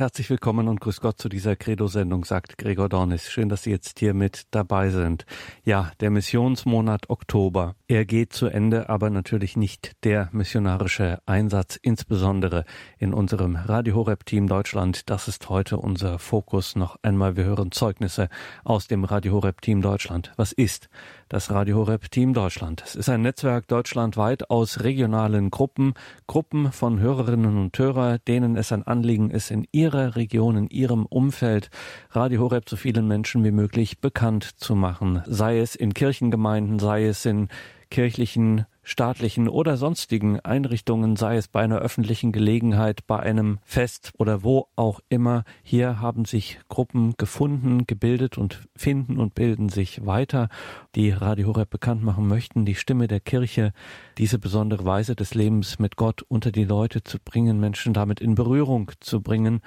[0.00, 3.30] Herzlich willkommen und grüß Gott zu dieser Credo-Sendung, sagt Gregor Dornis.
[3.30, 5.26] Schön, dass Sie jetzt hier mit dabei sind.
[5.62, 7.74] Ja, der Missionsmonat Oktober.
[7.86, 12.64] Er geht zu Ende, aber natürlich nicht der missionarische Einsatz, insbesondere
[12.96, 15.10] in unserem Radio Horeb Team Deutschland.
[15.10, 16.76] Das ist heute unser Fokus.
[16.76, 18.30] Noch einmal, wir hören Zeugnisse
[18.64, 20.32] aus dem Radio Horeb Team Deutschland.
[20.36, 20.88] Was ist
[21.30, 22.82] das Radio Horeb Team Deutschland?
[22.84, 25.94] Es ist ein Netzwerk deutschlandweit aus regionalen Gruppen,
[26.26, 31.06] Gruppen von Hörerinnen und Hörer, denen es ein Anliegen ist, in Ihrer Region, in Ihrem
[31.06, 31.70] Umfeld
[32.10, 35.22] Radio Horeb so vielen Menschen wie möglich bekannt zu machen.
[35.24, 37.48] Sei es in Kirchengemeinden, sei es in
[37.90, 44.42] kirchlichen, staatlichen oder sonstigen Einrichtungen, sei es bei einer öffentlichen Gelegenheit, bei einem Fest oder
[44.42, 45.44] wo auch immer.
[45.62, 50.48] Hier haben sich Gruppen gefunden, gebildet und finden und bilden sich weiter,
[50.96, 53.72] die Radio Horeb bekannt machen möchten, die Stimme der Kirche,
[54.18, 58.34] diese besondere Weise des Lebens mit Gott unter die Leute zu bringen, Menschen damit in
[58.34, 59.60] Berührung zu bringen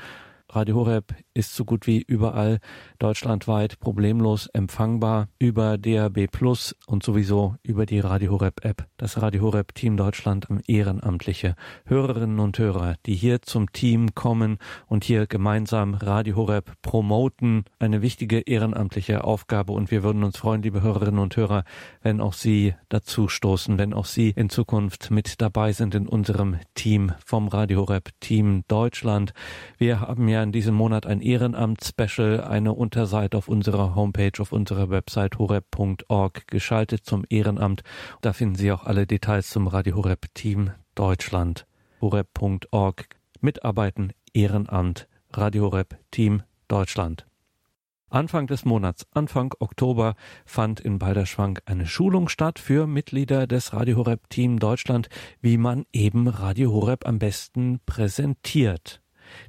[0.55, 2.59] Radio Horeb ist so gut wie überall
[2.99, 8.85] deutschlandweit problemlos empfangbar über DAB Plus und sowieso über die Radio Horeb App.
[8.97, 14.59] Das Radio Horeb Team Deutschland am Ehrenamtliche Hörerinnen und Hörer, die hier zum Team kommen
[14.85, 17.65] und hier gemeinsam Radio Horeb promoten.
[17.79, 21.63] Eine wichtige ehrenamtliche Aufgabe und wir würden uns freuen, liebe Hörerinnen und Hörer,
[22.03, 26.57] wenn auch Sie dazu stoßen, wenn auch Sie in Zukunft mit dabei sind in unserem
[26.75, 29.33] Team vom Radio Horeb Team Deutschland.
[29.79, 34.89] Wir haben ja in diesem Monat ein Ehrenamt-Special, eine Unterseite auf unserer Homepage, auf unserer
[34.89, 37.81] Website horeb.org geschaltet zum Ehrenamt.
[38.21, 41.65] Da finden Sie auch alle Details zum Radio Horeb Team Deutschland.
[42.01, 43.07] horeb.org
[43.41, 47.25] Mitarbeiten, Ehrenamt, Radio Horeb Team Deutschland.
[48.09, 50.13] Anfang des Monats, Anfang Oktober,
[50.45, 55.09] fand in Balderschwang eine Schulung statt für Mitglieder des Radio Horeb Team Deutschland,
[55.41, 59.02] wie man eben Radio Horeb am besten präsentiert.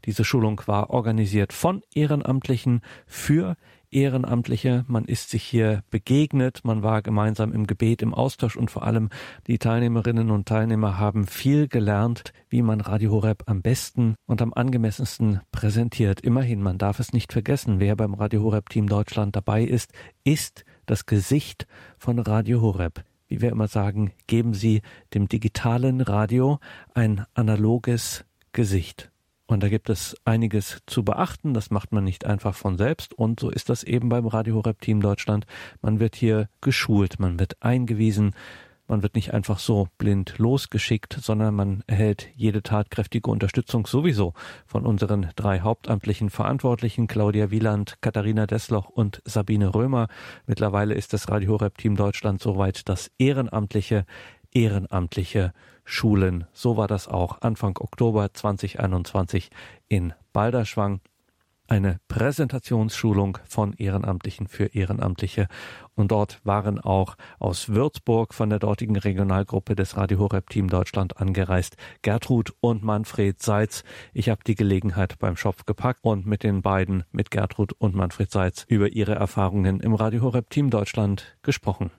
[0.05, 3.57] Diese Schulung war organisiert von Ehrenamtlichen für
[3.95, 4.85] Ehrenamtliche.
[4.89, 9.09] Man ist sich hier begegnet, man war gemeinsam im Gebet, im Austausch und vor allem
[9.47, 14.53] die Teilnehmerinnen und Teilnehmer haben viel gelernt, wie man Radio Horeb am besten und am
[14.53, 16.21] angemessensten präsentiert.
[16.21, 19.93] Immerhin, man darf es nicht vergessen, wer beim Radio Horeb Team Deutschland dabei ist,
[20.25, 21.67] ist das Gesicht
[21.97, 23.05] von Radio Horeb.
[23.29, 24.83] Wie wir immer sagen, geben Sie
[25.15, 26.59] dem digitalen Radio
[26.93, 29.14] ein analoges Gesicht.
[29.55, 31.55] Und da gibt es einiges zu beachten.
[31.55, 33.15] Das macht man nicht einfach von selbst.
[33.15, 35.47] Und so ist das eben beim Radio Horeb Team Deutschland.
[35.81, 38.35] Man wird hier geschult, man wird eingewiesen.
[38.89, 44.35] Man wird nicht einfach so blind losgeschickt, sondern man erhält jede tatkräftige Unterstützung sowieso
[44.67, 50.09] von unseren drei hauptamtlichen Verantwortlichen, Claudia Wieland, Katharina Desloch und Sabine Römer.
[50.47, 54.05] Mittlerweile ist das Radio Horeb Team Deutschland soweit das ehrenamtliche,
[54.53, 55.53] ehrenamtliche
[55.85, 56.47] Schulen.
[56.53, 59.51] So war das auch Anfang Oktober 2021
[59.89, 61.01] in Balderschwang.
[61.67, 65.49] Eine Präsentationsschulung von Ehrenamtlichen für Ehrenamtliche.
[65.95, 71.17] Und dort waren auch aus Würzburg von der dortigen Regionalgruppe des Radio Horeb Team Deutschland
[71.17, 73.83] angereist Gertrud und Manfred Seitz.
[74.13, 78.31] Ich habe die Gelegenheit beim Schopf gepackt und mit den beiden, mit Gertrud und Manfred
[78.31, 81.91] Seitz, über ihre Erfahrungen im Radio Horeb Team Deutschland gesprochen.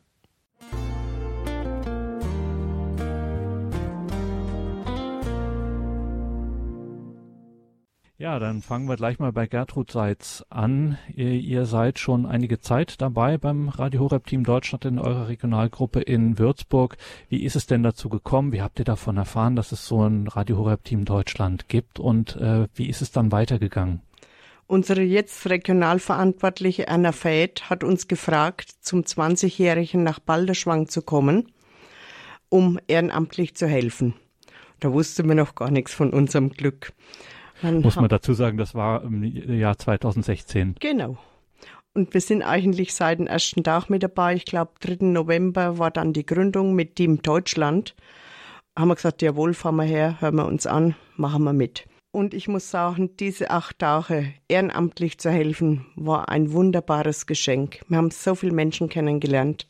[8.17, 10.97] Ja, dann fangen wir gleich mal bei Gertrud Seitz an.
[11.13, 15.99] Ihr, ihr, seid schon einige Zeit dabei beim Radio Horeb Team Deutschland in eurer Regionalgruppe
[15.99, 16.95] in Würzburg.
[17.27, 18.53] Wie ist es denn dazu gekommen?
[18.53, 21.99] Wie habt ihr davon erfahren, dass es so ein Radio Horeb Team Deutschland gibt?
[21.99, 23.99] Und äh, wie ist es dann weitergegangen?
[24.65, 31.51] Unsere jetzt Regionalverantwortliche Anna Fäth hat uns gefragt, zum 20-Jährigen nach Balderschwang zu kommen,
[32.47, 34.13] um ehrenamtlich zu helfen.
[34.79, 36.93] Da wusste man noch gar nichts von unserem Glück.
[37.61, 40.75] Man Muss man dazu sagen, das war im Jahr 2016.
[40.79, 41.17] Genau.
[41.93, 44.35] Und wir sind eigentlich seit dem ersten Tag mit dabei.
[44.35, 45.05] Ich glaube, 3.
[45.05, 47.95] November war dann die Gründung mit Team Deutschland.
[48.77, 51.87] Haben wir gesagt, jawohl, fahren wir her, hören wir uns an, machen wir mit.
[52.11, 57.79] Und ich muss sagen, diese acht Tage ehrenamtlich zu helfen, war ein wunderbares Geschenk.
[57.87, 59.67] Wir haben so viele Menschen kennengelernt.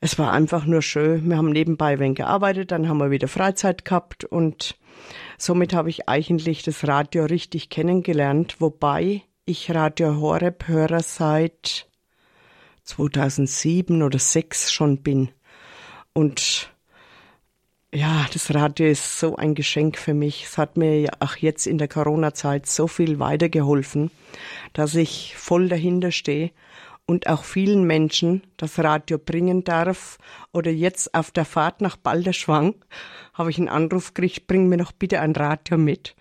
[0.00, 1.28] Es war einfach nur schön.
[1.28, 4.76] Wir haben nebenbei wenig gearbeitet, dann haben wir wieder Freizeit gehabt und
[5.38, 11.88] Somit habe ich eigentlich das Radio richtig kennengelernt, wobei ich Radio Horeb Hörer seit
[12.84, 15.30] 2007 oder 2006 schon bin.
[16.12, 16.70] Und
[17.92, 20.44] ja, das Radio ist so ein Geschenk für mich.
[20.44, 24.10] Es hat mir auch jetzt in der Corona-Zeit so viel weitergeholfen,
[24.72, 26.50] dass ich voll dahinter stehe
[27.06, 30.18] und auch vielen Menschen das Radio bringen darf.
[30.52, 32.74] Oder jetzt auf der Fahrt nach Balderschwang
[33.34, 36.16] habe ich einen Anruf gekriegt, bring mir noch bitte ein Radio mit.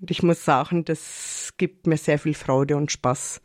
[0.00, 3.40] Und ich muss sagen, das gibt mir sehr viel Freude und Spaß.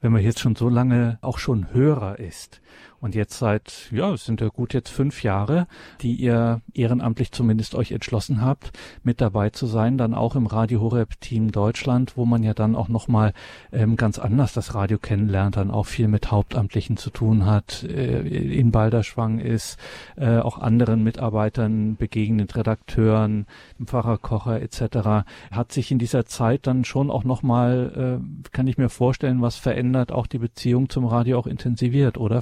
[0.00, 2.60] Wenn man jetzt schon so lange auch schon Hörer ist
[3.00, 5.68] und jetzt seit, ja, es sind ja gut jetzt fünf Jahre,
[6.00, 8.72] die ihr ehrenamtlich zumindest euch entschlossen habt,
[9.04, 12.74] mit dabei zu sein, dann auch im Radio Horeb Team Deutschland, wo man ja dann
[12.74, 13.34] auch nochmal
[13.72, 18.20] ähm, ganz anders das Radio kennenlernt, dann auch viel mit Hauptamtlichen zu tun hat, äh,
[18.20, 19.78] in Balderschwang ist,
[20.16, 23.46] äh, auch anderen Mitarbeitern begegnet, Redakteuren,
[23.84, 25.24] Pfarrer Kocher etc.
[25.52, 29.56] Hat sich in dieser Zeit dann schon auch nochmal, äh, kann ich mir vorstellen, was
[29.56, 32.40] verändert, auch die Beziehung zum Radio auch intensiviert, oder?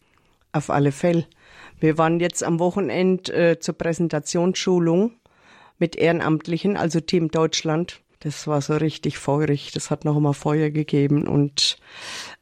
[0.57, 1.27] Auf alle Fälle.
[1.81, 5.13] Wir waren jetzt am Wochenende äh, zur Präsentationsschulung
[5.79, 8.01] mit Ehrenamtlichen, also Team Deutschland.
[8.21, 9.73] Das war so richtig feurig.
[9.73, 11.29] Das hat noch einmal Feuer gegeben.
[11.29, 11.77] Und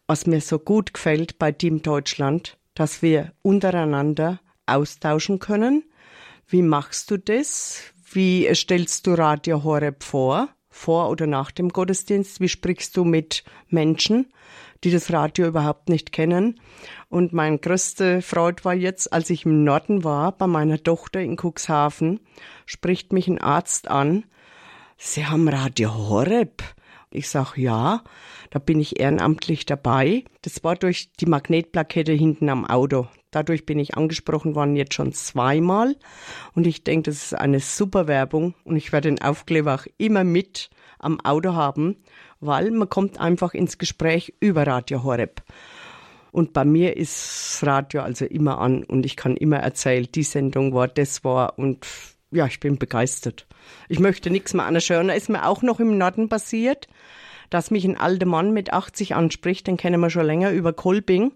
[0.07, 5.83] was mir so gut gefällt bei Team Deutschland, dass wir untereinander austauschen können.
[6.47, 7.83] Wie machst du das?
[8.13, 10.51] Wie stellst du Radio Horeb vor?
[10.71, 12.41] Vor oder nach dem Gottesdienst?
[12.41, 14.33] Wie sprichst du mit Menschen?
[14.85, 16.61] Die das Radio überhaupt nicht kennen.
[17.09, 21.37] Und mein größte Freude war jetzt, als ich im Norden war, bei meiner Tochter in
[21.37, 22.21] Cuxhaven,
[22.67, 24.25] spricht mich ein Arzt an.
[24.97, 26.63] Sie haben Radio Horeb.
[27.11, 28.03] Ich sag ja,
[28.51, 30.25] da bin ich ehrenamtlich dabei.
[30.43, 33.09] Das war durch die Magnetplakette hinten am Auto.
[33.31, 35.97] Dadurch bin ich angesprochen worden jetzt schon zweimal.
[36.55, 38.55] Und ich denke, das ist eine super Werbung.
[38.65, 41.97] Und ich werde den Aufkleber auch immer mit am Auto haben
[42.47, 45.43] weil man kommt einfach ins Gespräch über Radio Horeb.
[46.33, 50.75] Und bei mir ist Radio also immer an und ich kann immer erzählen, die Sendung
[50.75, 51.87] war, das war und
[52.33, 53.47] ja, ich bin begeistert.
[53.89, 55.09] Ich möchte nichts mehr anhören.
[55.09, 56.89] Da ist mir auch noch im Norden passiert,
[57.51, 61.33] dass mich ein alter Mann mit 80 anspricht, den kennen wir schon länger über Kolbing.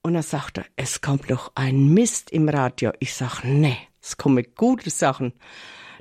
[0.00, 2.92] Und er sagte, es kommt doch ein Mist im Radio.
[3.00, 5.34] Ich sag, nee, es kommen gute Sachen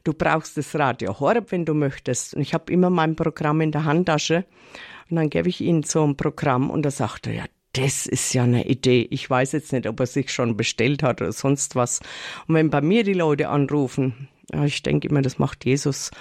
[0.05, 2.35] du brauchst das Radio Horeb, wenn du möchtest.
[2.35, 4.45] Und ich habe immer mein Programm in der Handtasche.
[5.09, 7.43] Und dann gebe ich ihm so ein Programm und er sagte, ja,
[7.73, 9.05] das ist ja eine Idee.
[9.09, 11.99] Ich weiß jetzt nicht, ob er sich schon bestellt hat oder sonst was.
[12.47, 16.11] Und wenn bei mir die Leute anrufen, ja, ich denke immer, das macht Jesus,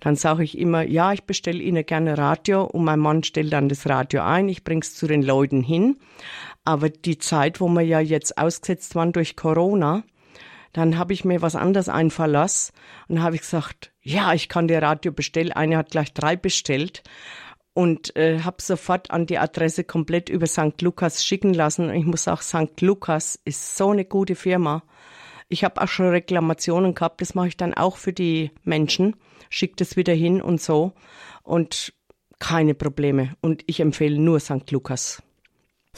[0.00, 3.68] dann sage ich immer, ja, ich bestelle Ihnen gerne Radio und mein Mann stellt dann
[3.68, 5.96] das Radio ein, ich bringe es zu den Leuten hin.
[6.64, 10.02] Aber die Zeit, wo wir ja jetzt ausgesetzt waren durch Corona,
[10.72, 12.74] dann habe ich mir was anderes einverlassen
[13.08, 15.52] und habe ich gesagt, ja, ich kann dir Radio bestellen.
[15.52, 17.02] Eine hat gleich drei bestellt
[17.74, 20.80] und äh, habe sofort an die Adresse komplett über St.
[20.82, 21.88] Lukas schicken lassen.
[21.88, 22.80] Und ich muss auch St.
[22.80, 24.82] Lukas ist so eine gute Firma.
[25.48, 29.16] Ich habe auch schon Reklamationen gehabt, das mache ich dann auch für die Menschen,
[29.48, 30.92] schicke das wieder hin und so
[31.42, 31.94] und
[32.38, 33.34] keine Probleme.
[33.40, 34.70] Und ich empfehle nur St.
[34.70, 35.22] Lukas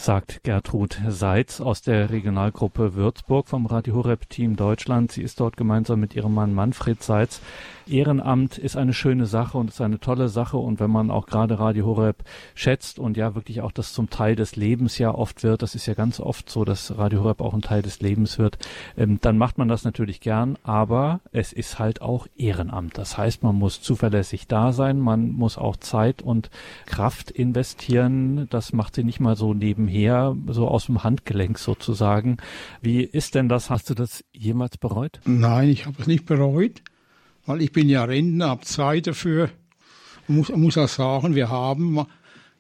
[0.00, 5.12] sagt Gertrud Seitz aus der Regionalgruppe Würzburg vom Radio Horeb Team Deutschland.
[5.12, 7.42] Sie ist dort gemeinsam mit ihrem Mann Manfred Seitz
[7.90, 11.58] Ehrenamt ist eine schöne Sache und ist eine tolle Sache und wenn man auch gerade
[11.58, 12.22] Radio Horeb
[12.54, 15.86] schätzt und ja wirklich auch das zum Teil des Lebens ja oft wird, das ist
[15.86, 18.58] ja ganz oft so, dass Radio Horeb auch ein Teil des Lebens wird,
[18.96, 22.96] ähm, dann macht man das natürlich gern, aber es ist halt auch Ehrenamt.
[22.96, 26.50] Das heißt, man muss zuverlässig da sein, man muss auch Zeit und
[26.86, 28.46] Kraft investieren.
[28.50, 29.89] Das macht sie nicht mal so nebenher,
[30.48, 32.38] so aus dem Handgelenk sozusagen.
[32.80, 33.70] Wie ist denn das?
[33.70, 35.20] Hast du das jemals bereut?
[35.24, 36.82] Nein, ich habe es nicht bereut
[37.50, 39.50] weil ich bin ja Rentner, habe Zeit dafür.
[40.22, 42.06] Ich muss, muss auch sagen, wir haben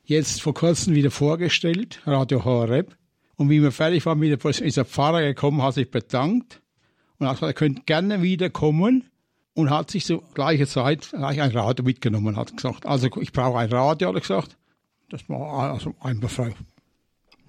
[0.04, 2.96] jetzt vor kurzem wieder vorgestellt, Radio Horeb.
[3.36, 6.60] Und wie wir fertig waren, wieder ist der Pfarrer gekommen, hat sich bedankt
[7.18, 9.04] und hat gesagt, er könnte gerne wiederkommen
[9.54, 13.58] und hat sich zur gleichen Zeit gleich ein Radio mitgenommen, hat gesagt, also ich brauche
[13.58, 14.58] ein Radio, hat er gesagt.
[15.08, 16.54] Das war also einfach frei.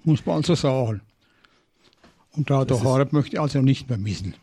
[0.03, 1.01] Muss man also sagen.
[2.31, 4.36] Und Radio Horeb möchte ich also nicht mehr missen.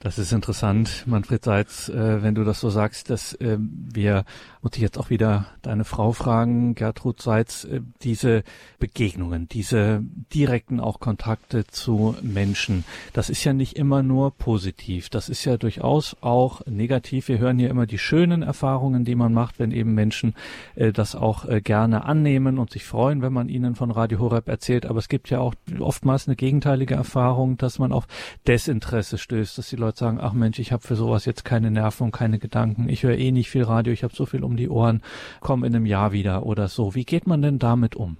[0.00, 4.24] Das ist interessant, Manfred Seitz, äh, wenn du das so sagst, dass äh, wir,
[4.66, 8.42] muss ich jetzt auch wieder deine Frau fragen, Gertrud Seitz, äh, diese
[8.80, 10.02] Begegnungen, diese
[10.34, 15.56] direkten auch Kontakte zu Menschen, das ist ja nicht immer nur positiv, das ist ja
[15.56, 17.28] durchaus auch negativ.
[17.28, 20.34] Wir hören hier immer die schönen Erfahrungen, die man macht, wenn eben Menschen
[20.74, 24.48] äh, das auch äh, gerne annehmen und sich freuen, wenn man ihnen von Radio Horeb
[24.48, 24.84] erzählt.
[24.84, 28.08] Aber es gibt ja auch oftmals eine gegenteilige Erfahrung, dass man auf
[28.48, 32.06] Desinteresse stößt, dass die Leute sagen, ach Mensch, ich habe für sowas jetzt keine Nerven
[32.06, 32.88] und keine Gedanken.
[32.88, 35.02] Ich höre eh nicht viel Radio, ich habe so viel um die Ohren,
[35.40, 36.94] komm in einem Jahr wieder oder so.
[36.94, 38.16] Wie geht man denn damit um?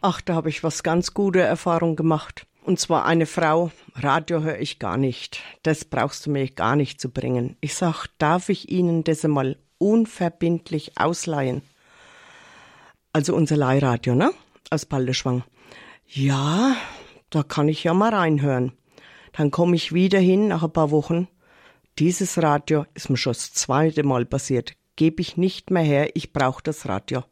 [0.00, 2.46] Ach, da habe ich was ganz gute Erfahrung gemacht.
[2.62, 5.42] Und zwar eine Frau, Radio höre ich gar nicht.
[5.62, 7.56] Das brauchst du mir gar nicht zu bringen.
[7.60, 11.62] Ich sag, darf ich Ihnen das einmal unverbindlich ausleihen?
[13.12, 14.30] Also unser Leihradio, ne?
[14.70, 15.42] Aus Balderschwang.
[16.06, 16.76] Ja,
[17.30, 18.72] da kann ich ja mal reinhören.
[19.32, 21.28] Dann komme ich wieder hin nach ein paar Wochen.
[21.98, 24.74] Dieses Radio ist mir schon das zweite Mal passiert.
[25.00, 27.24] Gebe ich nicht mehr her, ich brauche das Radio.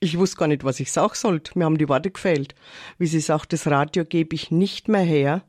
[0.00, 1.56] Ich wusste gar nicht, was ich sagen sollte.
[1.56, 2.56] Mir haben die Worte gefehlt.
[2.98, 5.44] Wie sie sagt, das Radio gebe ich nicht mehr her.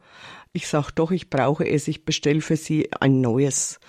[0.52, 3.80] Ich sag doch, ich brauche es, ich bestelle für sie ein neues.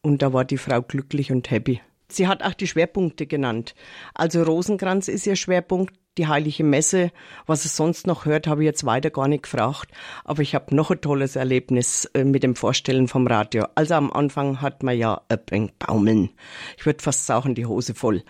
[0.00, 1.82] Und da war die Frau glücklich und happy.
[2.14, 3.74] Sie hat auch die Schwerpunkte genannt.
[4.14, 7.10] Also Rosenkranz ist ihr Schwerpunkt, die Heilige Messe.
[7.46, 9.90] Was es sonst noch hört, habe ich jetzt weiter gar nicht gefragt.
[10.24, 13.66] Aber ich habe noch ein tolles Erlebnis äh, mit dem Vorstellen vom Radio.
[13.74, 16.30] Also am Anfang hat man ja ein Baumeln.
[16.76, 18.22] Ich würde fast sagen, die Hose voll.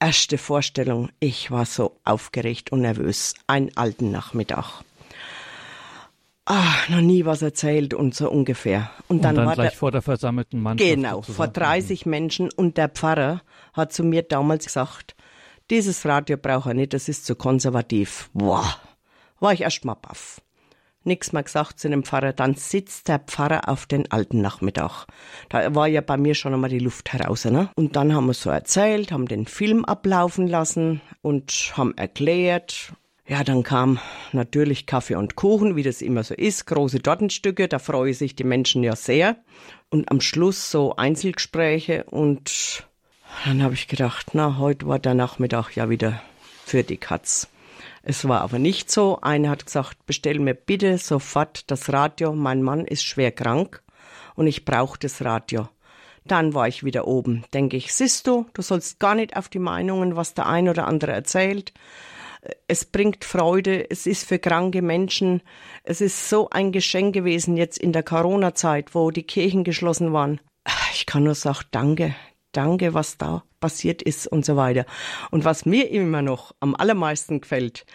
[0.00, 3.34] Erste Vorstellung, ich war so aufgeregt und nervös.
[3.48, 4.84] Einen alten Nachmittag.
[6.50, 8.90] Ah, noch nie was erzählt und so ungefähr.
[9.06, 10.90] Und dann, und dann war gleich der, vor der versammelten Mannschaft.
[10.90, 11.36] Genau, sozusagen.
[11.36, 13.42] vor 30 Menschen und der Pfarrer
[13.74, 15.14] hat zu mir damals gesagt,
[15.68, 18.30] dieses Radio braucht er nicht, das ist zu konservativ.
[18.32, 18.64] Boah,
[19.40, 20.40] war ich erst mal baff.
[21.04, 25.06] Nix mehr gesagt zu dem Pfarrer, dann sitzt der Pfarrer auf den alten Nachmittag.
[25.50, 27.68] Da war ja bei mir schon einmal die Luft heraus, ne?
[27.76, 32.94] Und dann haben wir so erzählt, haben den Film ablaufen lassen und haben erklärt,
[33.28, 34.00] ja, dann kam
[34.32, 38.44] natürlich Kaffee und Kuchen, wie das immer so ist, große Tortenstücke, da freuen sich die
[38.44, 39.36] Menschen ja sehr.
[39.90, 42.84] Und am Schluss so Einzelgespräche und
[43.44, 46.22] dann habe ich gedacht, na, heute war der Nachmittag ja wieder
[46.64, 47.48] für die Katz.
[48.02, 49.20] Es war aber nicht so.
[49.20, 52.32] Einer hat gesagt, bestell mir bitte sofort das Radio.
[52.32, 53.82] Mein Mann ist schwer krank
[54.36, 55.68] und ich brauche das Radio.
[56.24, 57.44] Dann war ich wieder oben.
[57.52, 60.86] Denke ich, siehst du, du sollst gar nicht auf die Meinungen, was der ein oder
[60.86, 61.74] andere erzählt
[62.66, 65.42] es bringt Freude, es ist für kranke Menschen,
[65.84, 70.40] es ist so ein Geschenk gewesen jetzt in der Corona-Zeit, wo die Kirchen geschlossen waren.
[70.92, 72.14] Ich kann nur sagen, danke,
[72.52, 74.84] danke, was da passiert ist und so weiter.
[75.30, 77.86] Und was mir immer noch am allermeisten gefällt,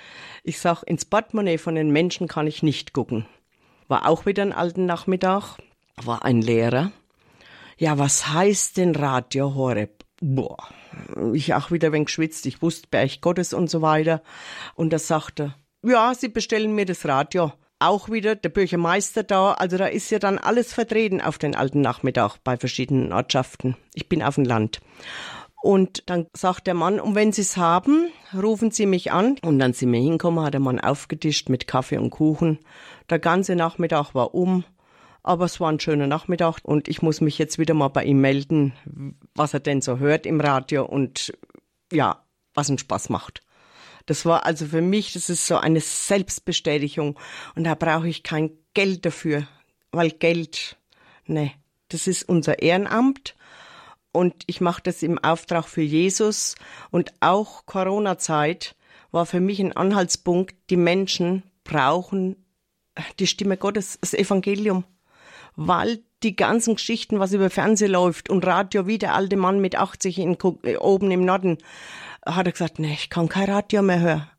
[0.44, 3.26] ich sag, ins Portemonnaie von den Menschen kann ich nicht gucken.
[3.88, 5.58] War auch wieder ein alten Nachmittag,
[6.02, 6.92] war ein Lehrer.
[7.78, 10.04] Ja, was heißt denn Radio Horeb?
[10.26, 10.70] Boah,
[11.34, 14.22] ich auch wieder wenig geschwitzt, ich wusste Berg Gottes und so weiter.
[14.74, 15.54] Und da sagte,
[15.84, 17.52] ja, Sie bestellen mir das Radio.
[17.80, 21.82] Auch wieder der Bürgermeister da, also da ist ja dann alles vertreten auf den alten
[21.82, 23.76] Nachmittag bei verschiedenen Ortschaften.
[23.94, 24.80] Ich bin auf dem Land.
[25.62, 29.36] Und dann sagt der Mann, und wenn Sie es haben, rufen Sie mich an.
[29.42, 32.60] Und dann sind wir hinkommen, hat der Mann aufgetischt mit Kaffee und Kuchen.
[33.10, 34.64] Der ganze Nachmittag war um.
[35.24, 38.20] Aber es war ein schöner Nachmittag und ich muss mich jetzt wieder mal bei ihm
[38.20, 38.74] melden,
[39.34, 41.34] was er denn so hört im Radio und
[41.92, 42.22] ja,
[42.54, 43.42] was ihm Spaß macht.
[44.06, 47.18] Das war also für mich, das ist so eine Selbstbestätigung
[47.56, 49.48] und da brauche ich kein Geld dafür,
[49.92, 50.78] weil Geld,
[51.26, 51.52] ne,
[51.88, 53.36] das ist unser Ehrenamt
[54.12, 56.56] und ich mache das im Auftrag für Jesus
[56.92, 58.76] und auch Corona-Zeit
[59.12, 62.36] war für mich ein Anhaltspunkt, die Menschen brauchen
[63.20, 64.84] die Stimme Gottes, das Evangelium
[65.56, 69.76] weil die ganzen Geschichten, was über Fernsehen läuft und Radio, wie der alte Mann mit
[69.76, 71.58] 80 in, oben im Norden,
[72.26, 74.30] hat er gesagt, nee, ich kann kein Radio mehr hören.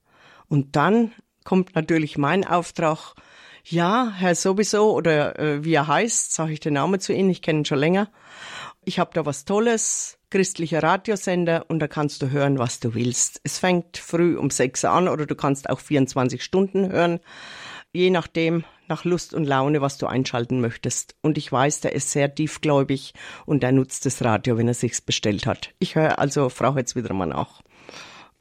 [0.49, 1.13] Und dann
[1.45, 3.15] kommt natürlich mein Auftrag,
[3.65, 7.43] ja, Herr sowieso, oder äh, wie er heißt, sage ich den Namen zu Ihnen, ich
[7.43, 8.11] kenne ihn schon länger.
[8.85, 13.41] Ich habe da was Tolles, christlicher Radiosender und da kannst du hören, was du willst.
[13.45, 17.21] Es fängt früh um sechs an oder du kannst auch 24 Stunden hören,
[17.93, 21.15] je nachdem, nach Lust und Laune, was du einschalten möchtest.
[21.23, 23.15] Und ich weiß, der ist sehr tiefgläubig
[23.47, 25.75] und er nutzt das Radio, wenn er sich's bestellt hat.
[25.79, 27.63] Ich höre also Frau jetzt wieder mal nach.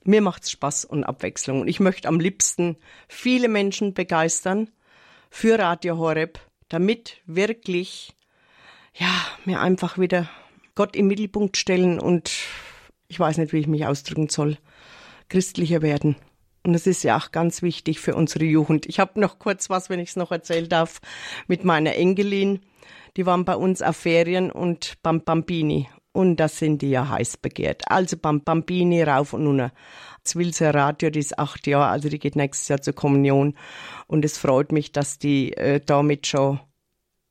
[0.03, 1.61] Mir macht's Spaß und Abwechslung.
[1.61, 4.69] Und ich möchte am liebsten viele Menschen begeistern
[5.29, 8.13] für Radio Horeb, damit wirklich,
[8.93, 9.11] ja,
[9.45, 10.29] mir einfach wieder
[10.75, 12.31] Gott im Mittelpunkt stellen und
[13.07, 14.57] ich weiß nicht, wie ich mich ausdrücken soll,
[15.29, 16.15] christlicher werden.
[16.65, 18.85] Und das ist ja auch ganz wichtig für unsere Jugend.
[18.85, 21.01] Ich habe noch kurz was, wenn ich es noch erzählen darf,
[21.47, 22.61] mit meiner Enkelin.
[23.17, 25.89] Die waren bei uns auf Ferien und beim Bambini.
[26.13, 27.83] Und da sind die ja heiß begehrt.
[27.87, 29.71] Also beim Bambini rauf und runter.
[30.35, 33.55] Will sie Radio, die ist acht Jahre, also die geht nächstes Jahr zur Kommunion.
[34.07, 36.61] Und es freut mich, dass die äh, damit schon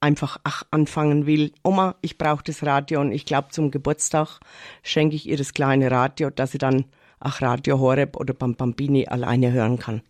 [0.02, 1.52] einfach ach, anfangen will.
[1.62, 4.40] Oma, ich brauche das Radio und ich glaube, zum Geburtstag
[4.82, 6.84] schenke ich ihr das kleine Radio, dass sie dann
[7.24, 10.02] Ach Radio Horeb oder beim Bambini alleine hören kann.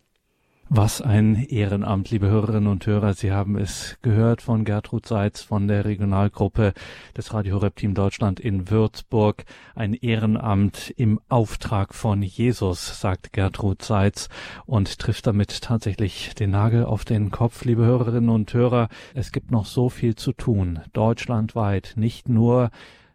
[0.67, 3.13] Was ein Ehrenamt, liebe Hörerinnen und Hörer.
[3.13, 6.73] Sie haben es gehört von Gertrud Seitz von der Regionalgruppe
[7.15, 9.43] des Radio Horeb Team Deutschland in Würzburg.
[9.75, 14.29] Ein Ehrenamt im Auftrag von Jesus, sagt Gertrud Seitz
[14.65, 18.89] und trifft damit tatsächlich den Nagel auf den Kopf, liebe Hörerinnen und Hörer.
[19.13, 22.71] Es gibt noch so viel zu tun, deutschlandweit, nicht nur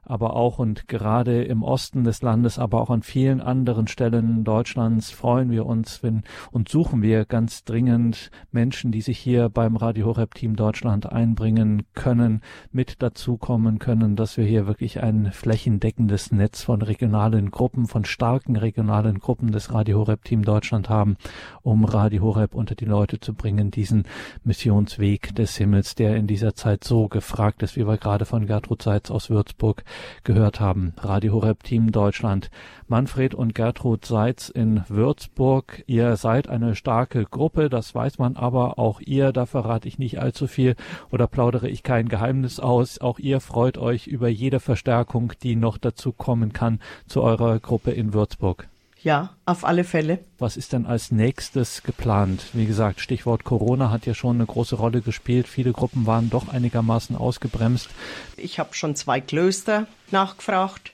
[0.09, 5.11] aber auch und gerade im Osten des Landes, aber auch an vielen anderen Stellen Deutschlands
[5.11, 10.07] freuen wir uns wenn, und suchen wir ganz dringend Menschen, die sich hier beim Radio
[10.07, 12.41] Horeb Team Deutschland einbringen können,
[12.73, 18.57] mit dazukommen können, dass wir hier wirklich ein flächendeckendes Netz von regionalen Gruppen, von starken
[18.57, 21.17] regionalen Gruppen des Radio Horeb Team Deutschland haben,
[21.63, 24.05] um Radio Horeb unter die Leute zu bringen, diesen
[24.45, 28.83] Missionsweg des Himmels, der in dieser Zeit so gefragt ist, wie wir gerade von Gertrud
[28.83, 29.85] Seitz aus Würzburg
[30.25, 30.93] gehört haben.
[30.99, 32.51] Radio Horeb Team Deutschland.
[32.87, 35.85] Manfred und Gertrud Seitz in Würzburg.
[35.87, 40.19] Ihr seid eine starke Gruppe, das weiß man aber auch ihr, da verrate ich nicht
[40.21, 40.75] allzu viel
[41.11, 43.01] oder plaudere ich kein Geheimnis aus.
[43.01, 47.91] Auch ihr freut euch über jede Verstärkung, die noch dazu kommen kann zu eurer Gruppe
[47.91, 48.69] in Würzburg.
[49.03, 50.19] Ja, auf alle Fälle.
[50.39, 52.47] Was ist denn als nächstes geplant?
[52.53, 55.47] Wie gesagt, Stichwort Corona hat ja schon eine große Rolle gespielt.
[55.47, 57.89] Viele Gruppen waren doch einigermaßen ausgebremst.
[58.37, 60.93] Ich habe schon zwei Klöster nachgefragt.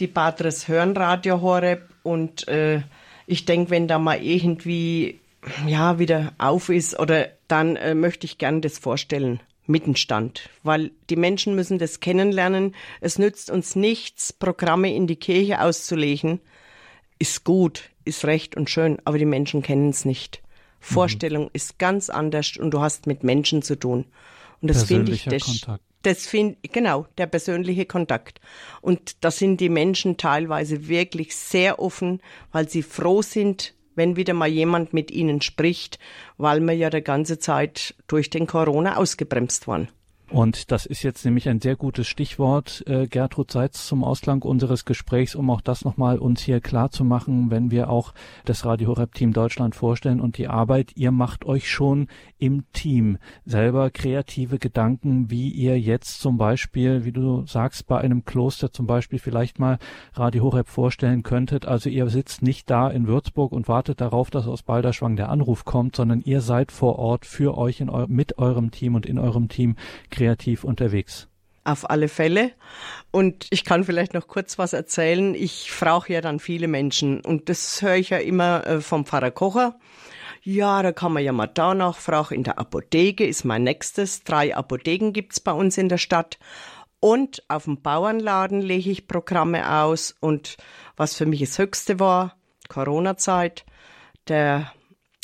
[0.00, 2.82] Die Padres hören Radio Horeb und äh,
[3.26, 5.20] ich denke, wenn da mal irgendwie
[5.66, 9.40] ja wieder auf ist oder dann äh, möchte ich gerne das vorstellen.
[9.68, 12.74] Mittenstand, weil die Menschen müssen das kennenlernen.
[13.00, 16.40] Es nützt uns nichts, Programme in die Kirche auszulegen,
[17.18, 20.42] ist gut, ist recht und schön, aber die Menschen kennen es nicht.
[20.80, 21.50] Vorstellung mhm.
[21.52, 24.04] ist ganz anders und du hast mit Menschen zu tun.
[24.60, 25.82] Und das finde ich, das, Kontakt.
[26.02, 28.40] das finde, genau, der persönliche Kontakt.
[28.80, 32.20] Und da sind die Menschen teilweise wirklich sehr offen,
[32.52, 35.98] weil sie froh sind, wenn wieder mal jemand mit ihnen spricht,
[36.36, 39.88] weil wir ja die ganze Zeit durch den Corona ausgebremst waren.
[40.30, 44.84] Und das ist jetzt nämlich ein sehr gutes Stichwort, äh, Gertrud Seitz, zum Ausklang unseres
[44.84, 48.12] Gesprächs, um auch das nochmal uns hier klar zu machen, wenn wir auch
[48.44, 50.92] das Radio Horeb Team Deutschland vorstellen und die Arbeit.
[50.96, 57.12] Ihr macht euch schon im Team selber kreative Gedanken, wie ihr jetzt zum Beispiel, wie
[57.12, 59.78] du sagst, bei einem Kloster zum Beispiel vielleicht mal
[60.14, 61.66] Radio Horeb vorstellen könntet.
[61.66, 65.64] Also ihr sitzt nicht da in Würzburg und wartet darauf, dass aus Balderschwang der Anruf
[65.64, 69.48] kommt, sondern ihr seid vor Ort für euch eu mit eurem Team und in eurem
[69.48, 69.76] Team
[70.16, 71.28] kreativ unterwegs.
[71.64, 72.52] Auf alle Fälle.
[73.10, 75.34] Und ich kann vielleicht noch kurz was erzählen.
[75.34, 79.32] Ich frage ja dann viele Menschen und das höre ich ja immer äh, vom Pfarrer
[79.32, 79.78] Kocher.
[80.42, 82.36] Ja, da kann man ja mal da nachfragen.
[82.36, 84.22] In der Apotheke ist mein nächstes.
[84.22, 86.38] Drei Apotheken gibt's bei uns in der Stadt.
[87.00, 90.14] Und auf dem Bauernladen lege ich Programme aus.
[90.20, 90.56] Und
[90.96, 92.36] was für mich das Höchste war,
[92.68, 93.64] Corona-Zeit,
[94.28, 94.72] der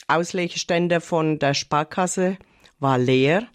[0.08, 2.36] Auslegeständer von der Sparkasse
[2.80, 3.46] war leer.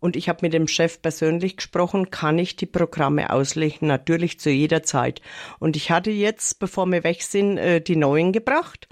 [0.00, 3.86] Und ich habe mit dem Chef persönlich gesprochen, kann ich die Programme auslegen?
[3.86, 5.20] Natürlich zu jeder Zeit.
[5.58, 8.88] Und ich hatte jetzt, bevor wir weg sind, äh, die neuen gebracht.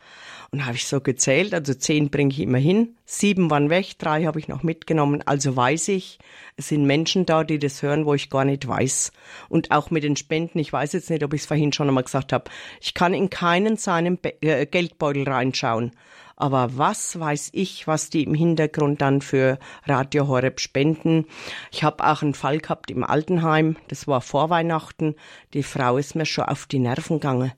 [0.51, 4.25] Und habe ich so gezählt, also zehn bringe ich immer hin, sieben waren weg, drei
[4.25, 5.23] habe ich noch mitgenommen.
[5.27, 6.19] Also weiß ich,
[6.57, 9.13] es sind Menschen da, die das hören, wo ich gar nicht weiß.
[9.51, 12.05] Und auch mit den Spenden, ich weiß jetzt nicht, ob ich es vorhin schon einmal
[12.05, 15.93] gesagt habe, ich kann in keinen seinen Be äh, Geldbeutel reinschauen.
[16.41, 21.27] Aber was weiß ich, was die im Hintergrund dann für Radio Horeb spenden.
[21.73, 25.17] Ich habe auch einen Fall gehabt im Altenheim, das war vor Weihnachten.
[25.53, 27.53] Die Frau ist mir schon auf die Nerven gegangen.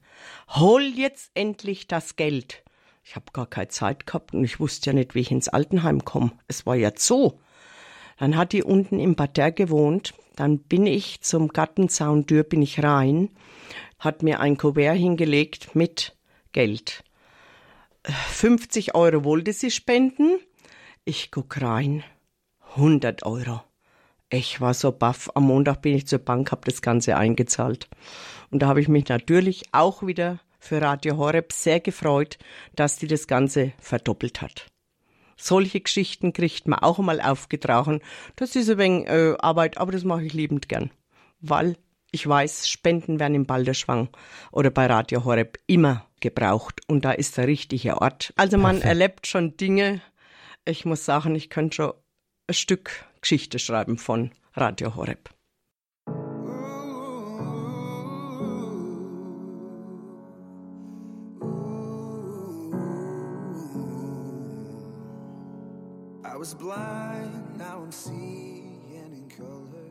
[0.49, 2.65] Hol jetzt endlich das Geld.
[3.05, 6.03] Ich habe gar keine Zeit gehabt und ich wusste ja nicht, wie ich ins Altenheim
[6.07, 6.33] komme.
[6.49, 7.39] Es war ja so.
[8.19, 10.15] Dann hat die unten im Parterre gewohnt.
[10.37, 13.29] Dann bin ich zum Gartenzaundür, bin ich rein,
[13.99, 16.17] hat mir ein Kuvert hingelegt mit
[16.53, 17.05] Geld.
[18.05, 20.39] 50 Euro wollte sie spenden.
[21.05, 22.05] Ich guck rein.
[22.77, 23.63] 100 Euro.
[24.31, 25.31] Ich war so baff.
[25.35, 27.89] Am Montag bin ich zur Bank, habe das Ganze eingezahlt.
[28.51, 32.39] Und da habe ich mich natürlich auch wieder für Radio Horeb sehr gefreut,
[32.77, 34.67] dass die das Ganze verdoppelt hat.
[35.37, 38.01] Solche Geschichten kriegt man auch mal aufgetragen.
[38.37, 40.91] Das ist ein wenig äh, Arbeit, aber das mache ich liebend gern.
[41.41, 41.77] Weil
[42.13, 44.11] ich weiß, Spenden werden im Balderschwang
[44.53, 48.33] oder bei Radio Horeb immer gebraucht und da ist der richtige Ort.
[48.37, 48.89] Also man Perfekt.
[48.89, 50.01] erlebt schon Dinge.
[50.65, 51.93] Ich muss sagen, ich könnte schon
[52.47, 55.31] ein Stück Geschichte schreiben von Radio Horeb.
[66.25, 69.91] I was blind, now I'm seeing in color.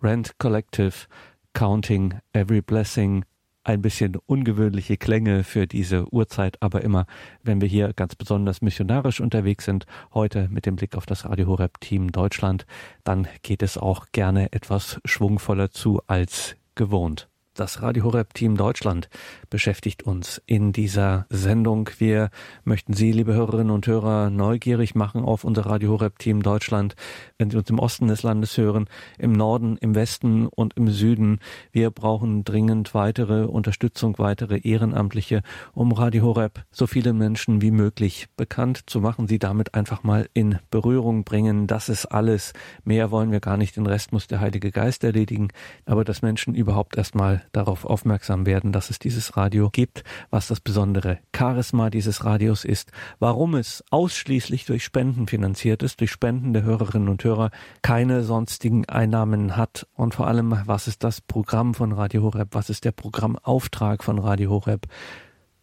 [0.00, 1.06] Rent Collective,
[1.54, 3.24] Counting Every Blessing,
[3.64, 7.06] ein bisschen ungewöhnliche Klänge für diese Uhrzeit, aber immer,
[7.42, 11.46] wenn wir hier ganz besonders missionarisch unterwegs sind, heute mit dem Blick auf das Radio
[11.46, 12.66] Horeb Team Deutschland,
[13.04, 17.31] dann geht es auch gerne etwas schwungvoller zu als gewohnt.
[17.54, 19.10] Das Radio Horeb Team Deutschland
[19.50, 21.90] beschäftigt uns in dieser Sendung.
[21.98, 22.30] Wir
[22.64, 26.96] möchten Sie, liebe Hörerinnen und Hörer, neugierig machen auf unser Radio Horeb Team Deutschland.
[27.36, 28.88] Wenn Sie uns im Osten des Landes hören,
[29.18, 31.40] im Norden, im Westen und im Süden.
[31.72, 35.42] Wir brauchen dringend weitere Unterstützung, weitere Ehrenamtliche,
[35.74, 40.26] um Radio Horeb so viele Menschen wie möglich bekannt zu machen, sie damit einfach mal
[40.32, 41.66] in Berührung bringen.
[41.66, 42.54] Das ist alles.
[42.84, 43.76] Mehr wollen wir gar nicht.
[43.76, 45.48] Den Rest muss der Heilige Geist erledigen.
[45.84, 46.96] Aber dass Menschen überhaupt
[47.52, 52.92] darauf aufmerksam werden, dass es dieses Radio gibt, was das besondere Charisma dieses Radios ist,
[53.18, 57.50] warum es ausschließlich durch Spenden finanziert ist, durch Spenden der Hörerinnen und Hörer
[57.82, 62.70] keine sonstigen Einnahmen hat und vor allem, was ist das Programm von Radio Horeb, was
[62.70, 64.86] ist der Programmauftrag von Radio Horeb,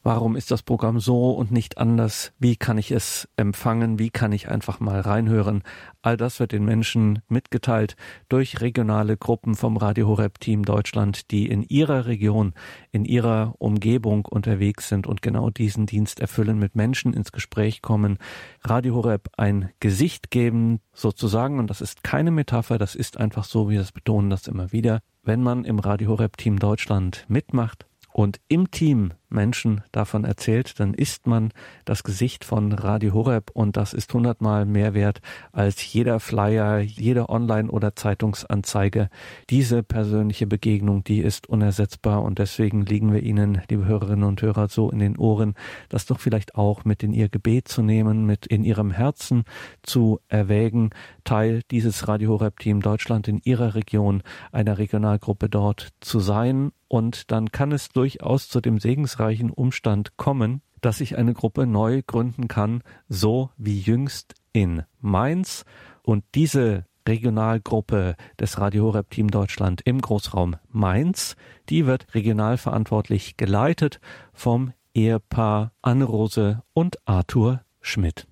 [0.09, 2.33] Warum ist das Programm so und nicht anders?
[2.39, 3.99] Wie kann ich es empfangen?
[3.99, 5.61] Wie kann ich einfach mal reinhören?
[6.01, 7.95] All das wird den Menschen mitgeteilt
[8.27, 12.55] durch regionale Gruppen vom Radio Horeb Team Deutschland, die in ihrer Region,
[12.91, 18.17] in ihrer Umgebung unterwegs sind und genau diesen Dienst erfüllen, mit Menschen ins Gespräch kommen,
[18.63, 21.59] Radio Horeb ein Gesicht geben, sozusagen.
[21.59, 25.01] Und das ist keine Metapher, das ist einfach so, wir das betonen das immer wieder.
[25.21, 30.93] Wenn man im Radio Horeb Team Deutschland mitmacht, und im Team Menschen davon erzählt, dann
[30.93, 31.51] ist man
[31.85, 37.29] das Gesicht von Radio Horeb und das ist hundertmal mehr wert als jeder Flyer, jede
[37.29, 39.09] Online- oder Zeitungsanzeige.
[39.49, 44.67] Diese persönliche Begegnung, die ist unersetzbar und deswegen liegen wir Ihnen, liebe Hörerinnen und Hörer,
[44.67, 45.55] so in den Ohren,
[45.89, 49.43] das doch vielleicht auch mit in Ihr Gebet zu nehmen, mit in Ihrem Herzen
[49.83, 50.89] zu erwägen,
[51.23, 57.31] Teil dieses Radio Horeb Team Deutschland in Ihrer Region, einer Regionalgruppe dort zu sein und
[57.31, 58.79] dann kann es durchaus zu dem
[59.19, 65.65] segensreichen Umstand kommen, dass ich eine Gruppe neu gründen kann, so wie jüngst in Mainz.
[66.03, 71.35] Und diese Regionalgruppe des Radio Horeb Team Deutschland im Großraum Mainz,
[71.67, 73.99] die wird regional verantwortlich geleitet
[74.31, 78.25] vom Ehepaar Anne-Rose und Arthur Schmidt.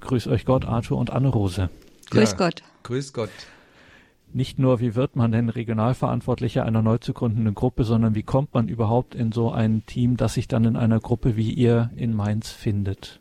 [0.00, 1.70] Grüß euch Gott, Arthur und Anne-Rose.
[2.10, 2.62] Grüß ja, Gott.
[2.82, 3.30] Grüß Gott.
[4.32, 8.54] Nicht nur, wie wird man denn Regionalverantwortlicher einer neu zu gründenden Gruppe, sondern wie kommt
[8.54, 12.14] man überhaupt in so ein Team, das sich dann in einer Gruppe wie ihr in
[12.14, 13.20] Mainz findet?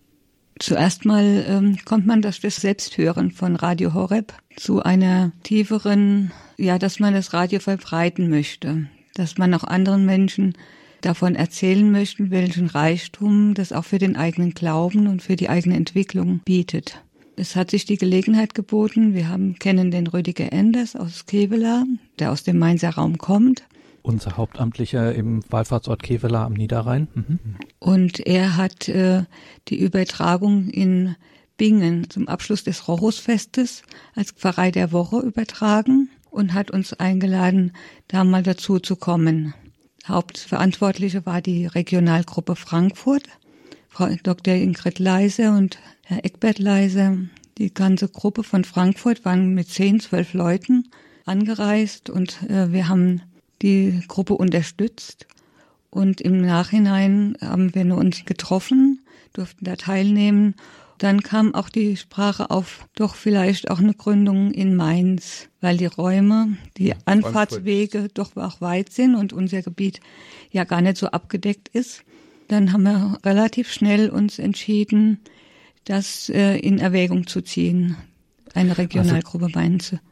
[0.59, 6.77] Zuerst mal ähm, kommt man durch das Selbsthören von Radio Horeb zu einer tieferen, ja,
[6.77, 10.53] dass man das Radio verbreiten möchte, dass man auch anderen Menschen
[11.01, 15.77] davon erzählen möchten, welchen Reichtum das auch für den eigenen Glauben und für die eigene
[15.77, 17.01] Entwicklung bietet.
[17.39, 19.13] Es hat sich die Gelegenheit geboten.
[19.13, 21.85] Wir haben, kennen den Rüdiger Enders aus Kevela,
[22.19, 23.63] der aus dem Mainzer Raum kommt.
[24.01, 27.07] Unser Hauptamtlicher im Wallfahrtsort Kevela am Niederrhein.
[27.13, 27.39] Mhm.
[27.79, 29.23] Und er hat äh,
[29.69, 31.15] die Übertragung in
[31.55, 33.83] Bingen zum Abschluss des Rochusfestes
[34.15, 37.71] als Pfarrei der Woche übertragen und hat uns eingeladen,
[38.09, 39.53] da mal dazu zu kommen.
[40.05, 43.23] Hauptverantwortliche war die Regionalgruppe Frankfurt,
[43.89, 44.53] Frau Dr.
[44.53, 47.27] Ingrid Leise und Herr Eckbert Leise.
[47.57, 50.87] Die ganze Gruppe von Frankfurt waren mit zehn, zwölf Leuten
[51.25, 53.21] angereist und äh, wir haben
[53.61, 55.27] die Gruppe unterstützt.
[55.89, 59.01] Und im Nachhinein haben wir nur uns getroffen,
[59.33, 60.55] durften da teilnehmen
[60.99, 65.85] dann kam auch die Sprache auf, doch vielleicht auch eine Gründung in Mainz, weil die
[65.85, 70.01] Räume, die Anfahrtswege doch auch weit sind und unser Gebiet
[70.51, 72.03] ja gar nicht so abgedeckt ist.
[72.49, 75.19] Dann haben wir relativ schnell uns entschieden,
[75.85, 77.95] das äh, in Erwägung zu ziehen,
[78.53, 80.08] eine Regionalgruppe also, Mainz Mhm.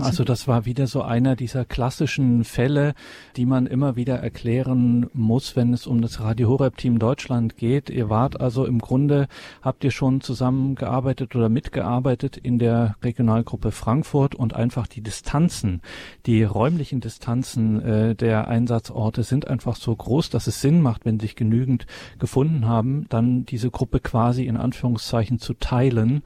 [0.00, 2.94] Also das war wieder so einer dieser klassischen Fälle,
[3.36, 7.88] die man immer wieder erklären muss, wenn es um das Radio Horeb Team Deutschland geht.
[7.88, 9.26] Ihr wart also im Grunde,
[9.62, 15.80] habt ihr schon zusammengearbeitet oder mitgearbeitet in der Regionalgruppe Frankfurt und einfach die Distanzen,
[16.26, 21.18] die räumlichen Distanzen äh, der Einsatzorte sind einfach so groß, dass es Sinn macht, wenn
[21.18, 21.86] sich genügend
[22.18, 26.22] gefunden haben, dann diese Gruppe quasi in Anführungszeichen zu teilen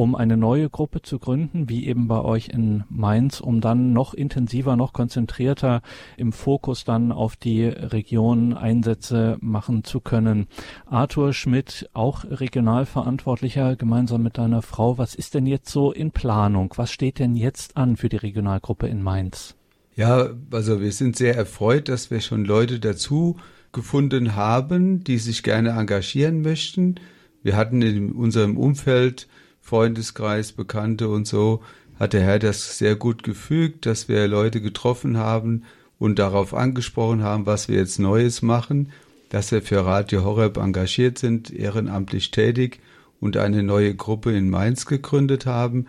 [0.00, 4.14] um eine neue Gruppe zu gründen, wie eben bei euch in Mainz, um dann noch
[4.14, 5.82] intensiver, noch konzentrierter
[6.16, 10.46] im Fokus dann auf die Region Einsätze machen zu können.
[10.86, 14.98] Arthur Schmidt, auch Regionalverantwortlicher, gemeinsam mit deiner Frau.
[14.98, 16.72] Was ist denn jetzt so in Planung?
[16.76, 19.56] Was steht denn jetzt an für die Regionalgruppe in Mainz?
[19.96, 23.36] Ja, also wir sind sehr erfreut, dass wir schon Leute dazu
[23.72, 26.96] gefunden haben, die sich gerne engagieren möchten.
[27.42, 29.28] Wir hatten in unserem Umfeld
[29.60, 31.60] Freundeskreis, Bekannte und so,
[32.00, 35.64] hat der Herr das sehr gut gefügt, dass wir Leute getroffen haben
[35.98, 38.90] und darauf angesprochen haben, was wir jetzt Neues machen,
[39.28, 42.80] dass wir für Radio Horeb engagiert sind, ehrenamtlich tätig
[43.20, 45.86] und eine neue Gruppe in Mainz gegründet haben.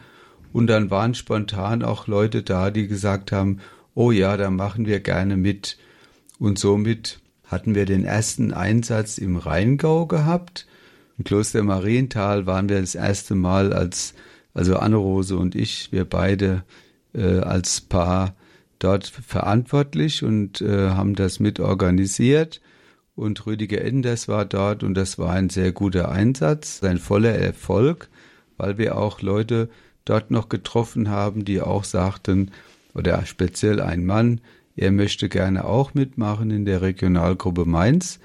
[0.51, 3.59] Und dann waren spontan auch Leute da, die gesagt haben,
[3.95, 5.77] oh ja, da machen wir gerne mit.
[6.39, 10.67] Und somit hatten wir den ersten Einsatz im Rheingau gehabt.
[11.17, 14.13] Im Kloster Marienthal waren wir das erste Mal als,
[14.53, 16.63] also Anne-Rose und ich, wir beide
[17.13, 18.35] äh, als Paar
[18.79, 22.61] dort verantwortlich und äh, haben das mit organisiert.
[23.15, 28.09] Und Rüdiger Enders war dort und das war ein sehr guter Einsatz, ein voller Erfolg,
[28.57, 29.69] weil wir auch Leute
[30.05, 32.51] dort noch getroffen haben, die auch sagten,
[32.93, 34.41] oder speziell ein Mann,
[34.75, 38.19] er möchte gerne auch mitmachen in der Regionalgruppe Mainz.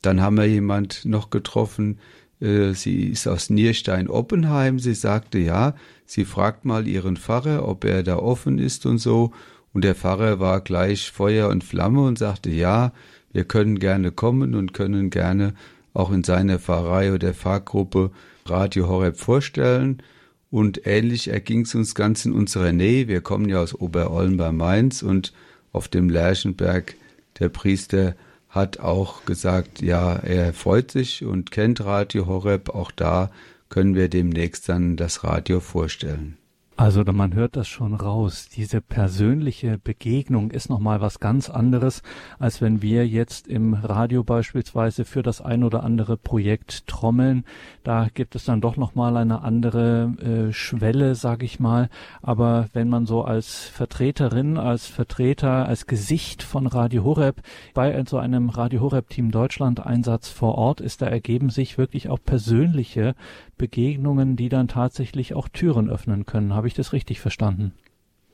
[0.00, 1.98] Dann haben wir jemand noch getroffen,
[2.42, 4.80] sie ist aus Nierstein-Oppenheim.
[4.80, 5.74] Sie sagte, ja,
[6.06, 9.32] sie fragt mal ihren Pfarrer, ob er da offen ist und so.
[9.72, 12.92] Und der Pfarrer war gleich Feuer und Flamme und sagte, ja,
[13.32, 15.54] wir können gerne kommen und können gerne
[15.94, 18.10] auch in seiner Pfarrei oder Pfarrgruppe
[18.46, 20.02] Radio Horeb vorstellen.
[20.50, 23.06] Und ähnlich erging es uns ganz in unserer Nähe.
[23.06, 25.32] Wir kommen ja aus Oberolm bei Mainz und
[25.72, 26.94] auf dem Lerchenberg,
[27.38, 28.14] der Priester
[28.52, 32.68] hat auch gesagt, ja, er freut sich und kennt Radio Horeb.
[32.68, 33.30] Auch da
[33.70, 36.36] können wir demnächst dann das Radio vorstellen.
[36.74, 38.48] Also man hört das schon raus.
[38.48, 42.02] Diese persönliche Begegnung ist nochmal was ganz anderes,
[42.38, 47.44] als wenn wir jetzt im Radio beispielsweise für das ein oder andere Projekt trommeln.
[47.84, 50.14] Da gibt es dann doch nochmal eine andere
[50.48, 51.90] äh, Schwelle, sag ich mal.
[52.22, 57.42] Aber wenn man so als Vertreterin, als Vertreter, als Gesicht von Radio Horeb
[57.74, 62.08] bei so einem Radio Horeb Team Deutschland Einsatz vor Ort ist, da ergeben sich wirklich
[62.08, 63.14] auch persönliche
[63.62, 66.52] Begegnungen, die dann tatsächlich auch Türen öffnen können.
[66.52, 67.70] Habe ich das richtig verstanden?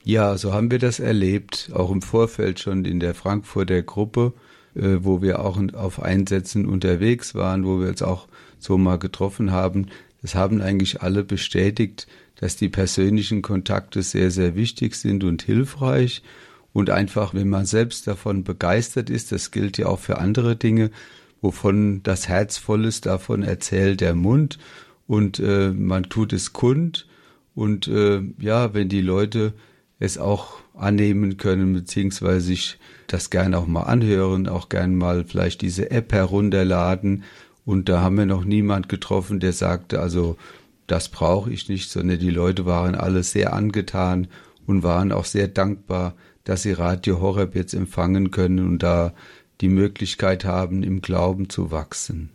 [0.02, 4.32] Ja, so haben wir das erlebt, auch im Vorfeld schon in der Frankfurter Gruppe,
[4.74, 8.26] äh, wo wir auch auf Einsätzen unterwegs waren, wo wir uns auch
[8.58, 9.88] so mal getroffen haben.
[10.22, 16.22] Das haben eigentlich alle bestätigt, dass die persönlichen Kontakte sehr, sehr wichtig sind und hilfreich.
[16.72, 20.90] Und einfach, wenn man selbst davon begeistert ist, das gilt ja auch für andere Dinge,
[21.42, 24.58] wovon das Herz voll ist, davon erzählt der Mund
[25.08, 27.08] und äh, man tut es kund
[27.56, 29.54] und äh, ja, wenn die Leute
[29.98, 35.62] es auch annehmen können, beziehungsweise sich das gerne auch mal anhören, auch gerne mal vielleicht
[35.62, 37.24] diese App herunterladen.
[37.64, 40.36] Und da haben wir noch niemand getroffen, der sagte, also
[40.86, 44.28] das brauche ich nicht, sondern die Leute waren alle sehr angetan
[44.66, 49.14] und waren auch sehr dankbar, dass sie Radio Horeb jetzt empfangen können und da
[49.60, 52.30] die Möglichkeit haben, im Glauben zu wachsen.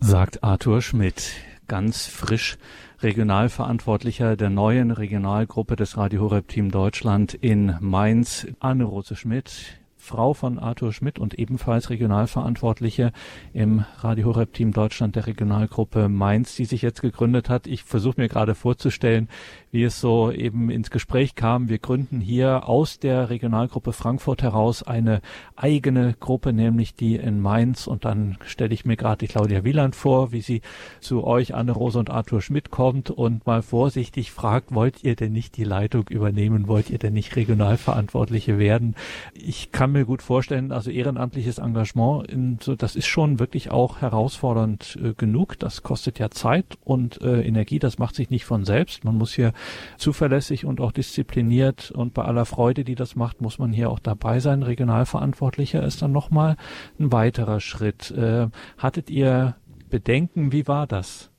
[0.00, 1.34] Sagt Arthur Schmidt
[1.68, 2.58] ganz frisch
[3.00, 9.83] Regionalverantwortlicher der neuen Regionalgruppe des Radio Horeb Team Deutschland in Mainz, Anne-Rose Schmidt.
[10.04, 13.10] Frau von Arthur Schmidt und ebenfalls Regionalverantwortliche
[13.54, 17.66] im Radio Horeb Team Deutschland der Regionalgruppe Mainz, die sich jetzt gegründet hat.
[17.66, 19.30] Ich versuche mir gerade vorzustellen,
[19.70, 21.70] wie es so eben ins Gespräch kam.
[21.70, 25.22] Wir gründen hier aus der Regionalgruppe Frankfurt heraus eine
[25.56, 27.86] eigene Gruppe, nämlich die in Mainz.
[27.86, 30.60] Und dann stelle ich mir gerade die Claudia Wieland vor, wie sie
[31.00, 35.56] zu euch, Anne-Rose und Arthur Schmidt kommt und mal vorsichtig fragt, wollt ihr denn nicht
[35.56, 36.68] die Leitung übernehmen?
[36.68, 38.96] Wollt ihr denn nicht Regionalverantwortliche werden?
[39.32, 44.02] Ich kann mir gut vorstellen, also ehrenamtliches Engagement, in, so, das ist schon wirklich auch
[44.02, 45.58] herausfordernd äh, genug.
[45.58, 47.78] Das kostet ja Zeit und äh, Energie.
[47.78, 49.04] Das macht sich nicht von selbst.
[49.04, 49.52] Man muss hier
[49.96, 53.98] zuverlässig und auch diszipliniert und bei aller Freude, die das macht, muss man hier auch
[53.98, 54.62] dabei sein.
[54.62, 56.56] Regionalverantwortlicher ist dann nochmal
[57.00, 58.10] ein weiterer Schritt.
[58.10, 59.56] Äh, hattet ihr
[59.88, 60.52] Bedenken?
[60.52, 61.30] Wie war das?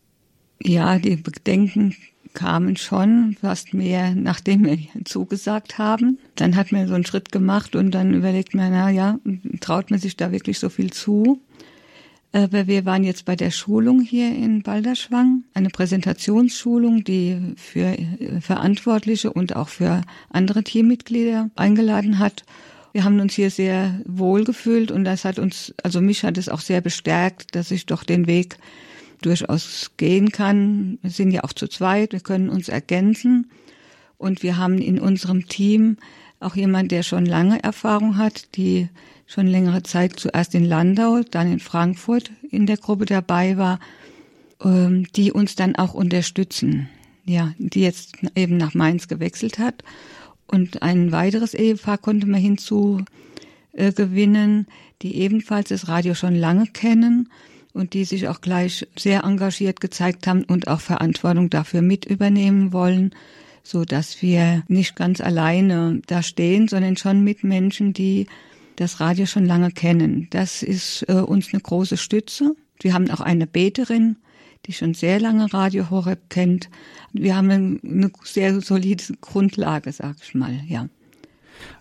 [0.61, 1.95] Ja, die Bedenken
[2.35, 6.19] kamen schon fast mehr, nachdem wir zugesagt haben.
[6.35, 9.17] Dann hat man so einen Schritt gemacht und dann überlegt man, na ja,
[9.61, 11.41] traut man sich da wirklich so viel zu?
[12.35, 18.41] Aber wir waren jetzt bei der Schulung hier in Balderschwang, eine Präsentationsschulung, die für äh,
[18.41, 22.43] Verantwortliche und auch für andere Teammitglieder eingeladen hat.
[22.91, 26.49] Wir haben uns hier sehr wohl gefühlt und das hat uns, also mich hat es
[26.49, 28.57] auch sehr bestärkt, dass ich doch den Weg
[29.21, 30.99] durchaus gehen kann.
[31.01, 33.49] Wir sind ja auch zu zweit, wir können uns ergänzen
[34.17, 35.97] und wir haben in unserem Team
[36.39, 38.89] auch jemand, der schon lange Erfahrung hat, die
[39.25, 43.79] schon längere Zeit zuerst in Landau, dann in Frankfurt in der Gruppe dabei war,
[44.63, 46.89] ähm, die uns dann auch unterstützen.
[47.27, 49.83] Ja, die jetzt eben nach Mainz gewechselt hat.
[50.45, 53.03] Und ein weiteres Ehepaar konnte man hinzu
[53.73, 53.91] äh,
[55.01, 57.29] die ebenfalls das Radio schon lange kennen
[57.75, 62.71] und die sich auch gleich sehr engagiert gezeigt haben und auch Verantwortung dafür mit übernehmen
[62.71, 63.13] wollen,
[63.63, 68.27] so dass wir nicht ganz alleine da stehen, sondern schon mit Menschen, die
[68.77, 70.27] das Radio schon lange kennen.
[70.31, 72.55] Das ist äh, uns eine große Stütze.
[72.79, 74.17] Wir haben auch eine Beterin,
[74.65, 76.69] die schon sehr lange Radio Horeb kennt.
[77.11, 77.49] Wir haben
[77.83, 80.87] eine sehr solide Grundlage, sag ich mal, ja.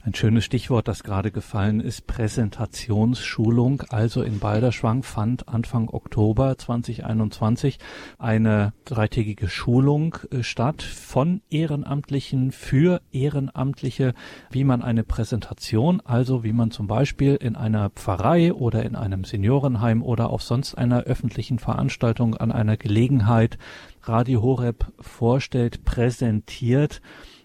[0.03, 3.83] Ein schönes Stichwort, das gerade gefallen ist, Präsentationsschulung.
[3.89, 7.79] Also in Balderschwang fand Anfang Oktober 2021
[8.19, 14.15] eine dreitägige Schulung äh, statt von Ehrenamtlichen für Ehrenamtliche,
[14.51, 19.25] wie man eine Präsentation, also wie man zum Beispiel in einer Pfarrei oder in einem
[19.25, 23.59] Seniorenheim oder auf sonst einer öffentlichen Veranstaltung an einer Gelegenheit
[24.03, 27.01] Radio Horeb vorstellt, präsentiert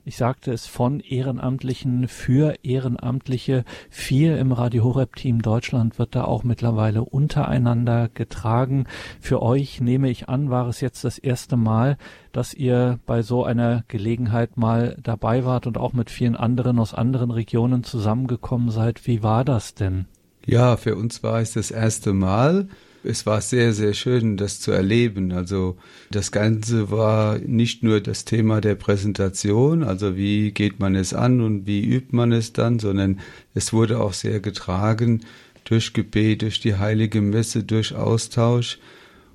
[0.10, 3.64] ich sagte es von Ehrenamtlichen für Ehrenamtliche.
[3.92, 8.88] Vier im Radio Horeb Team Deutschland wird da auch mittlerweile untereinander getragen.
[9.22, 12.00] Für euch nehme ich an, war es jetzt das erste Mal,
[12.32, 16.96] dass ihr bei so einer Gelegenheit mal dabei wart und auch mit vielen anderen aus
[16.96, 19.06] anderen Regionen zusammengekommen seid.
[19.06, 20.06] Wie war das denn?
[20.44, 22.68] Ja, für uns war es das erste Mal
[23.04, 25.32] es war sehr, sehr schön, das zu erleben.
[25.32, 25.78] Also
[26.12, 31.42] das Ganze war nicht nur das Thema der Präsentation, also wie geht man es an
[31.42, 33.20] und wie übt man es dann, sondern
[33.54, 35.22] es wurde auch sehr getragen
[35.64, 38.80] durch Gebet, durch die heilige Messe, durch Austausch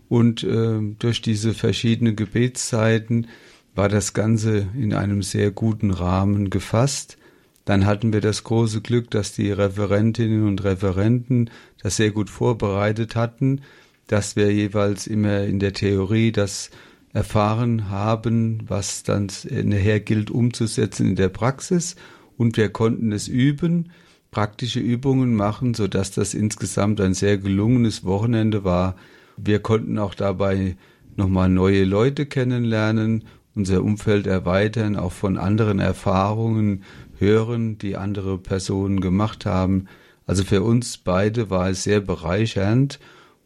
[0.09, 3.29] und äh, durch diese verschiedenen Gebetszeiten
[3.75, 7.19] war das Ganze in einem sehr guten Rahmen gefasst.
[7.65, 11.51] Dann hatten wir das große Glück, dass die Referentinnen und Referenten
[11.83, 13.63] das sehr gut vorbereitet hatten,
[14.07, 16.71] dass wir jeweils immer in der Theorie das
[17.15, 21.97] erfahren haben, was dann nachher gilt umzusetzen in der Praxis
[22.37, 23.91] und wir konnten es üben,
[24.31, 28.97] praktische Übungen machen, so dass das insgesamt ein sehr gelungenes Wochenende war.
[29.37, 30.77] Wir konnten auch dabei
[31.17, 33.25] nochmal neue Leute kennenlernen,
[33.55, 36.83] unser Umfeld erweitern, auch von anderen Erfahrungen
[37.19, 39.87] hören, die andere Personen gemacht haben.
[40.27, 42.99] Also für uns beide war es sehr bereichernd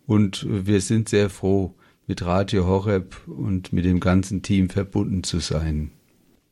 [0.07, 1.75] und wir sind sehr froh,
[2.07, 5.91] mit Radio Horeb und mit dem ganzen Team verbunden zu sein.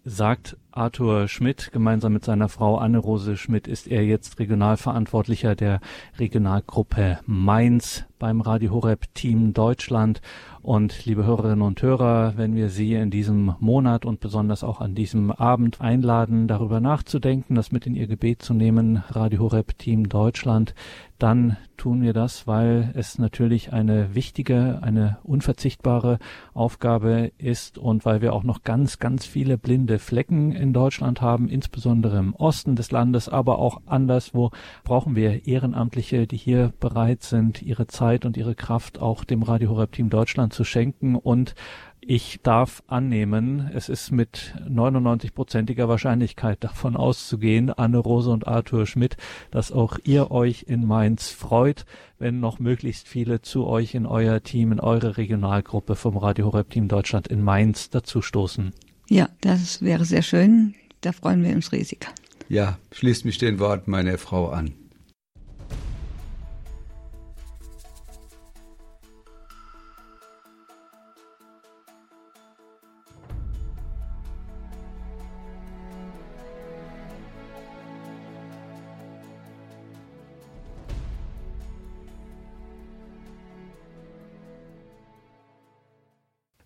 [0.04, 5.80] Sagt Arthur Schmidt, gemeinsam mit seiner Frau Anne-Rose Schmidt ist er jetzt Regionalverantwortlicher der
[6.18, 10.20] Regionalgruppe Mainz beim Radio Horeb Team Deutschland.
[10.62, 14.96] Und liebe Hörerinnen und Hörer, wenn wir Sie in diesem Monat und besonders auch an
[14.96, 20.08] diesem Abend einladen, darüber nachzudenken, das mit in Ihr Gebet zu nehmen, Radio Horeb Team
[20.08, 20.74] Deutschland,
[21.18, 26.18] dann tun wir das, weil es natürlich eine wichtige, eine unverzichtbare
[26.52, 31.48] Aufgabe ist und weil wir auch noch ganz, ganz viele blinde Flecken in Deutschland haben,
[31.48, 34.50] insbesondere im Osten des Landes, aber auch anderswo
[34.84, 39.70] brauchen wir Ehrenamtliche, die hier bereit sind, ihre Zeit und ihre Kraft auch dem Radio
[39.70, 41.54] Horeb Team Deutschland zu schenken und
[42.08, 49.16] ich darf annehmen, es ist mit 99-prozentiger Wahrscheinlichkeit davon auszugehen, Anne-Rose und Arthur Schmidt,
[49.50, 51.84] dass auch ihr euch in Mainz freut,
[52.20, 56.70] wenn noch möglichst viele zu euch in euer Team, in eure Regionalgruppe vom Radio Horeb
[56.70, 58.72] Team Deutschland in Mainz dazustoßen.
[59.08, 60.74] Ja, das wäre sehr schön.
[61.00, 62.08] Da freuen wir uns riesig.
[62.48, 64.72] Ja, schließt mich den Worten meiner Frau an.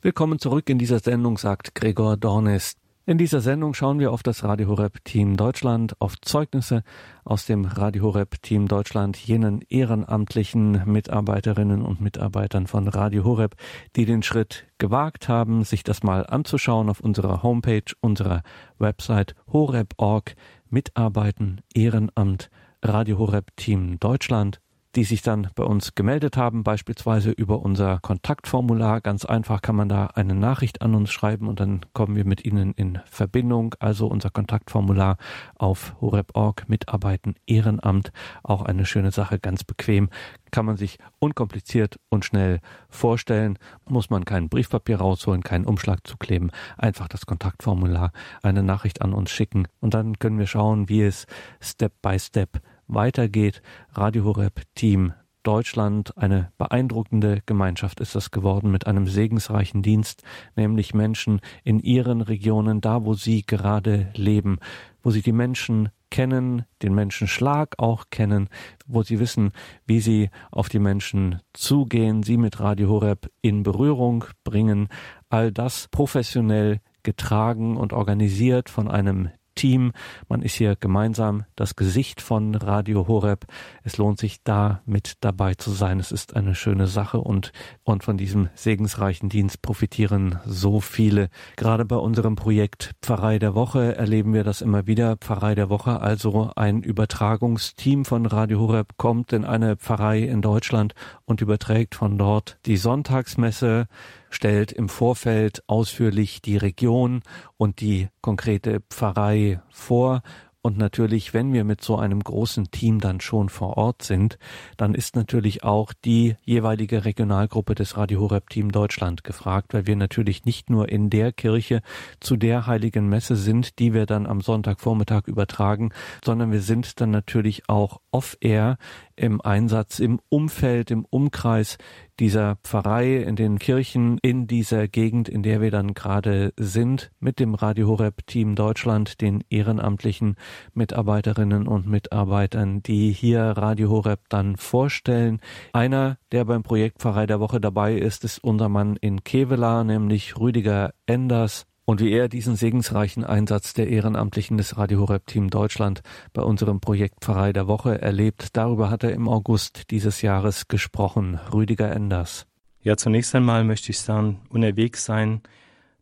[0.02, 2.78] Willkommen zurück in dieser Sendung, sagt Gregor Dornis.
[3.04, 6.84] In dieser Sendung schauen wir auf das Radio Horeb Team Deutschland, auf Zeugnisse
[7.22, 13.56] aus dem Radio Horeb Team Deutschland, jenen ehrenamtlichen Mitarbeiterinnen und Mitarbeitern von Radio Horeb,
[13.94, 18.42] die den Schritt gewagt haben, sich das mal anzuschauen auf unserer Homepage, unserer
[18.78, 20.34] Website horeb.org,
[20.70, 22.48] Mitarbeiten, Ehrenamt,
[22.82, 24.62] Radio Horeb Team Deutschland
[24.96, 29.00] die sich dann bei uns gemeldet haben, beispielsweise über unser Kontaktformular.
[29.00, 32.44] Ganz einfach kann man da eine Nachricht an uns schreiben und dann kommen wir mit
[32.44, 33.74] Ihnen in Verbindung.
[33.78, 35.16] Also unser Kontaktformular
[35.56, 38.12] auf horeb.org, Mitarbeiten, Ehrenamt.
[38.42, 40.08] Auch eine schöne Sache, ganz bequem.
[40.50, 43.58] Kann man sich unkompliziert und schnell vorstellen.
[43.88, 46.50] Muss man kein Briefpapier rausholen, keinen Umschlag zukleben.
[46.76, 48.10] Einfach das Kontaktformular,
[48.42, 51.26] eine Nachricht an uns schicken und dann können wir schauen, wie es
[51.60, 52.60] Step by Step
[52.92, 53.62] weitergeht.
[53.94, 60.22] Radio Horeb Team Deutschland, eine beeindruckende Gemeinschaft ist das geworden mit einem segensreichen Dienst,
[60.54, 64.58] nämlich Menschen in ihren Regionen, da wo sie gerade leben,
[65.02, 68.48] wo sie die Menschen kennen, den Menschenschlag auch kennen,
[68.86, 69.52] wo sie wissen,
[69.86, 74.88] wie sie auf die Menschen zugehen, sie mit Radio Horeb in Berührung bringen,
[75.30, 79.30] all das professionell getragen und organisiert von einem
[79.60, 79.92] Team.
[80.26, 83.44] Man ist hier gemeinsam das Gesicht von Radio Horeb.
[83.84, 86.00] Es lohnt sich da mit dabei zu sein.
[86.00, 87.52] Es ist eine schöne Sache und,
[87.82, 91.28] und von diesem segensreichen Dienst profitieren so viele.
[91.56, 95.18] Gerade bei unserem Projekt Pfarrei der Woche erleben wir das immer wieder.
[95.18, 100.94] Pfarrei der Woche, also ein Übertragungsteam von Radio Horeb kommt in eine Pfarrei in Deutschland
[101.26, 103.88] und überträgt von dort die Sonntagsmesse
[104.30, 107.22] stellt im Vorfeld ausführlich die Region
[107.56, 110.22] und die konkrete Pfarrei vor.
[110.62, 114.38] Und natürlich, wenn wir mit so einem großen Team dann schon vor Ort sind,
[114.76, 119.96] dann ist natürlich auch die jeweilige Regionalgruppe des Radio Horeb Team Deutschland gefragt, weil wir
[119.96, 121.80] natürlich nicht nur in der Kirche
[122.20, 127.10] zu der heiligen Messe sind, die wir dann am Sonntagvormittag übertragen, sondern wir sind dann
[127.10, 128.76] natürlich auch off-air
[129.16, 131.78] im Einsatz im Umfeld, im Umkreis
[132.18, 137.38] dieser Pfarrei, in den Kirchen, in dieser Gegend, in der wir dann gerade sind, mit
[137.38, 140.36] dem Radio Horeb Team Deutschland, den ehrenamtlichen
[140.74, 145.40] Mitarbeiterinnen und Mitarbeitern, die hier Radio Horeb dann vorstellen.
[145.72, 150.38] Einer, der beim Projekt Pfarrei der Woche dabei ist, ist unser Mann in Kevela, nämlich
[150.38, 156.02] Rüdiger Enders und wie er diesen segensreichen Einsatz der Ehrenamtlichen des Radio Horeb Team Deutschland
[156.32, 161.40] bei unserem Projekt Pfarrei der Woche erlebt, darüber hat er im August dieses Jahres gesprochen.
[161.52, 162.46] Rüdiger Enders.
[162.80, 165.40] Ja, zunächst einmal möchte ich sagen, unterwegs sein,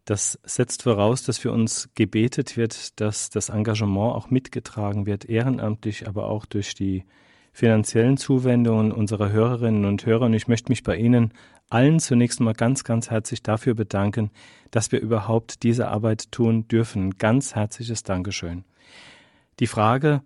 [0.05, 6.07] das setzt voraus, dass für uns gebetet wird, dass das Engagement auch mitgetragen wird, ehrenamtlich,
[6.07, 7.05] aber auch durch die
[7.59, 10.26] finanziellen Zuwendungen unserer Hörerinnen und Hörer.
[10.26, 11.32] Und ich möchte mich bei Ihnen
[11.68, 14.30] allen zunächst mal ganz, ganz herzlich dafür bedanken,
[14.70, 17.18] dass wir überhaupt diese Arbeit tun dürfen.
[17.18, 18.62] Ganz herzliches Dankeschön.
[19.59, 20.22] Die Frage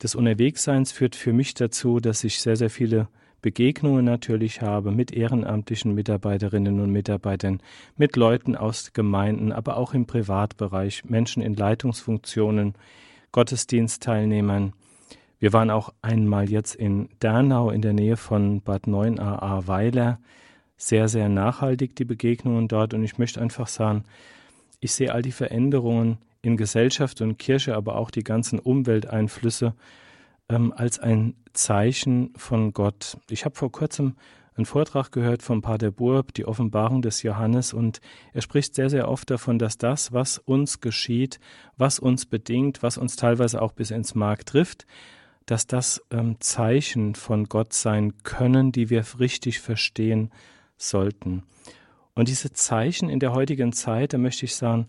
[0.00, 3.08] des Unterwegsseins führt für mich dazu, dass ich sehr, sehr viele
[3.42, 7.60] Begegnungen natürlich habe mit ehrenamtlichen Mitarbeiterinnen und Mitarbeitern,
[7.96, 12.74] mit Leuten aus Gemeinden, aber auch im Privatbereich, Menschen in Leitungsfunktionen,
[13.32, 14.74] Gottesdienstteilnehmern.
[15.38, 20.18] Wir waren auch einmal jetzt in Dernau in der Nähe von Bad 9a Weiler
[20.76, 22.92] sehr, sehr nachhaltig, die Begegnungen dort.
[22.92, 24.04] Und ich möchte einfach sagen,
[24.80, 29.74] ich sehe all die Veränderungen in Gesellschaft und Kirche, aber auch die ganzen Umwelteinflüsse
[30.48, 33.18] ähm, als ein Zeichen von Gott.
[33.30, 34.14] Ich habe vor kurzem
[34.56, 38.00] einen Vortrag gehört von Pater Burb, die Offenbarung des Johannes, und
[38.32, 41.38] er spricht sehr, sehr oft davon, dass das, was uns geschieht,
[41.76, 44.84] was uns bedingt, was uns teilweise auch bis ins Mark trifft,
[45.48, 50.30] dass das ähm, Zeichen von Gott sein können, die wir richtig verstehen
[50.76, 51.42] sollten.
[52.14, 54.88] Und diese Zeichen in der heutigen Zeit, da möchte ich sagen,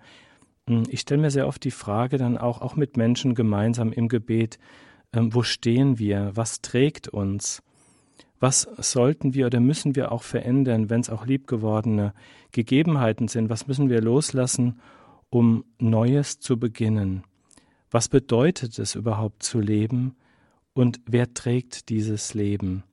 [0.68, 4.10] hm, ich stelle mir sehr oft die Frage dann auch, auch mit Menschen gemeinsam im
[4.10, 4.60] Gebet,
[5.14, 6.32] ähm, wo stehen wir?
[6.36, 7.64] Was trägt uns?
[8.41, 12.14] Was sollten wir oder müssen wir auch verändern, wenn es auch liebgewordene
[12.51, 13.49] Gegebenheiten sind?
[13.49, 14.82] Was müssen wir loslassen,
[15.30, 17.24] um Neues zu beginnen?
[17.91, 20.16] Was bedeutet es überhaupt zu leben?
[20.80, 22.86] Und wer trägt dieses Leben?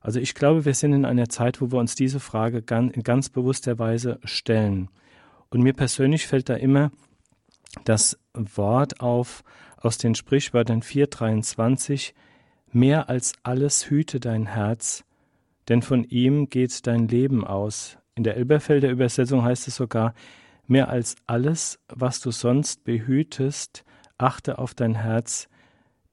[0.00, 3.02] Also ich glaube, wir sind in einer Zeit, wo wir uns diese Frage ganz, in
[3.02, 4.88] ganz bewusster Weise stellen.
[5.50, 6.90] Und mir persönlich fällt da immer
[7.84, 9.44] das Wort auf
[9.76, 12.14] aus den Sprichwörtern 423,
[12.72, 15.04] mehr als alles hüte dein Herz,
[15.68, 17.98] denn von ihm geht dein Leben aus.
[18.14, 20.14] In der Elberfelder Übersetzung heißt es sogar,
[20.66, 23.84] mehr als alles, was du sonst behütest,
[24.16, 25.50] achte auf dein Herz,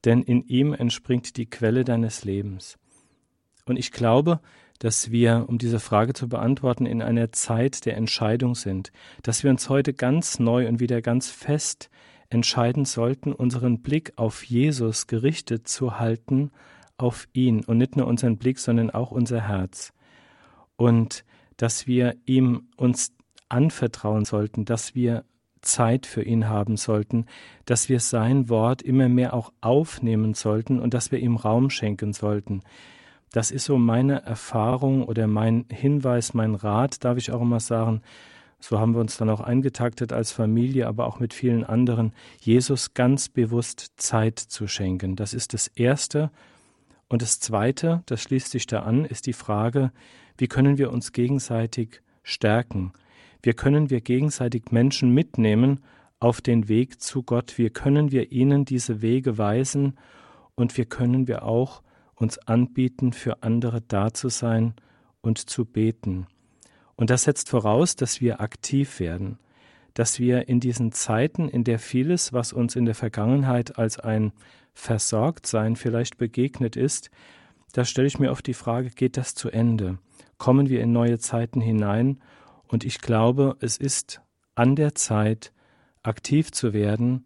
[0.05, 2.77] denn in ihm entspringt die Quelle deines Lebens.
[3.65, 4.39] Und ich glaube,
[4.79, 8.91] dass wir, um diese Frage zu beantworten, in einer Zeit der Entscheidung sind,
[9.23, 11.89] dass wir uns heute ganz neu und wieder ganz fest
[12.29, 16.51] entscheiden sollten, unseren Blick auf Jesus gerichtet zu halten,
[16.97, 19.93] auf ihn und nicht nur unseren Blick, sondern auch unser Herz.
[20.75, 21.23] Und
[21.57, 23.13] dass wir ihm uns
[23.47, 25.23] anvertrauen sollten, dass wir
[25.65, 27.25] Zeit für ihn haben sollten,
[27.65, 32.13] dass wir sein Wort immer mehr auch aufnehmen sollten und dass wir ihm Raum schenken
[32.13, 32.61] sollten.
[33.31, 38.01] Das ist so meine Erfahrung oder mein Hinweis, mein Rat, darf ich auch immer sagen.
[38.59, 42.93] So haben wir uns dann auch eingetaktet als Familie, aber auch mit vielen anderen, Jesus
[42.93, 45.15] ganz bewusst Zeit zu schenken.
[45.15, 46.31] Das ist das Erste.
[47.09, 49.91] Und das Zweite, das schließt sich da an, ist die Frage,
[50.37, 52.93] wie können wir uns gegenseitig stärken?
[53.45, 55.81] Wie können wir gegenseitig Menschen mitnehmen
[56.19, 57.59] auf den Weg zu Gott?
[57.59, 59.99] Wie können wir ihnen diese Wege weisen?
[60.55, 61.83] Und wie können wir auch
[62.15, 64.73] uns anbieten, für andere da zu sein
[65.21, 66.25] und zu beten.
[66.95, 69.37] Und das setzt voraus, dass wir aktiv werden,
[69.93, 74.31] dass wir in diesen Zeiten, in der vieles, was uns in der Vergangenheit als ein
[74.73, 77.11] Versorgtsein vielleicht begegnet ist,
[77.73, 79.99] da stelle ich mir oft die Frage, geht das zu Ende?
[80.37, 82.21] Kommen wir in neue Zeiten hinein?
[82.75, 84.19] Und ich glaube, es ist
[84.53, 85.53] an der Zeit,
[86.03, 87.23] aktiv zu werden,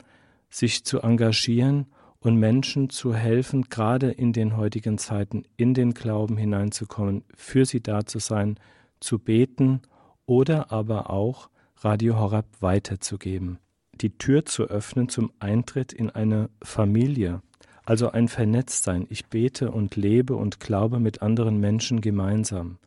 [0.52, 1.88] sich zu engagieren
[2.20, 7.82] und Menschen zu helfen, gerade in den heutigen Zeiten in den Glauben hineinzukommen, für sie
[7.82, 8.60] da zu sein,
[9.00, 9.82] zu beten
[10.28, 13.58] oder aber auch Radio Horab weiterzugeben.
[14.02, 17.42] Die Tür zu öffnen zum Eintritt in eine Familie,
[17.86, 19.08] also ein Vernetztsein.
[19.10, 22.78] Ich bete und lebe und glaube mit anderen Menschen gemeinsam.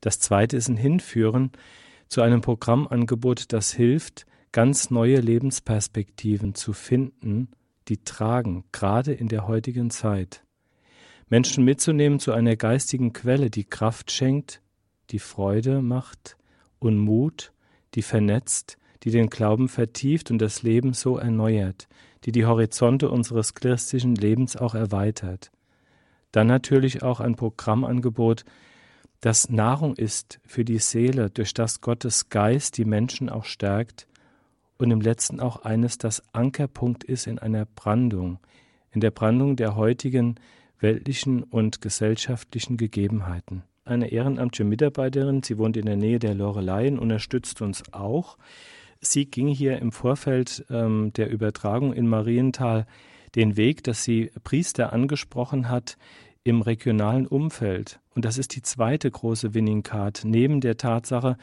[0.00, 1.52] Das zweite ist ein Hinführen
[2.08, 7.48] zu einem Programmangebot, das hilft, ganz neue Lebensperspektiven zu finden,
[7.88, 10.44] die tragen, gerade in der heutigen Zeit.
[11.28, 14.60] Menschen mitzunehmen zu einer geistigen Quelle, die Kraft schenkt,
[15.10, 16.36] die Freude macht
[16.80, 17.52] und Mut,
[17.94, 21.88] die vernetzt, die den Glauben vertieft und das Leben so erneuert,
[22.24, 25.50] die die Horizonte unseres christlichen Lebens auch erweitert.
[26.32, 28.44] Dann natürlich auch ein Programmangebot,
[29.20, 34.06] das Nahrung ist für die Seele, durch das Gottes Geist die Menschen auch stärkt
[34.78, 38.38] und im letzten auch eines, das Ankerpunkt ist in einer Brandung,
[38.92, 40.36] in der Brandung der heutigen
[40.78, 43.62] weltlichen und gesellschaftlichen Gegebenheiten.
[43.84, 48.38] Eine ehrenamtliche Mitarbeiterin, sie wohnt in der Nähe der Loreleien, unterstützt uns auch.
[49.00, 52.86] Sie ging hier im Vorfeld ähm, der Übertragung in Marienthal
[53.34, 55.96] den Weg, dass sie Priester angesprochen hat
[56.44, 58.00] im regionalen Umfeld.
[58.14, 61.36] Und das ist die zweite große Winning Card, neben der Tatsache,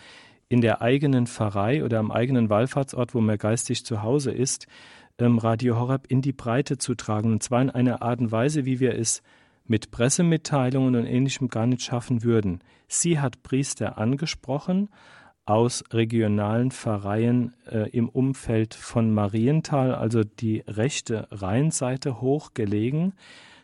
[0.49, 4.67] in der eigenen Pfarrei oder am eigenen Wallfahrtsort, wo man geistig zu Hause ist,
[5.19, 7.31] ähm, Radio Horab in die Breite zu tragen.
[7.31, 9.21] Und zwar in einer Art und Weise, wie wir es
[9.65, 12.61] mit Pressemitteilungen und ähnlichem gar nicht schaffen würden.
[12.87, 14.89] Sie hat Priester angesprochen
[15.45, 23.13] aus regionalen Pfarreien äh, im Umfeld von Marienthal, also die rechte Rheinseite hoch gelegen.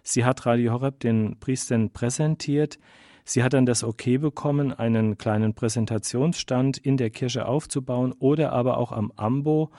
[0.04, 2.78] Sie hat Radio Horeb den Priestern präsentiert.
[3.26, 8.78] Sie hat dann das Okay bekommen, einen kleinen Präsentationsstand in der Kirche aufzubauen oder aber
[8.78, 9.72] auch am Ambo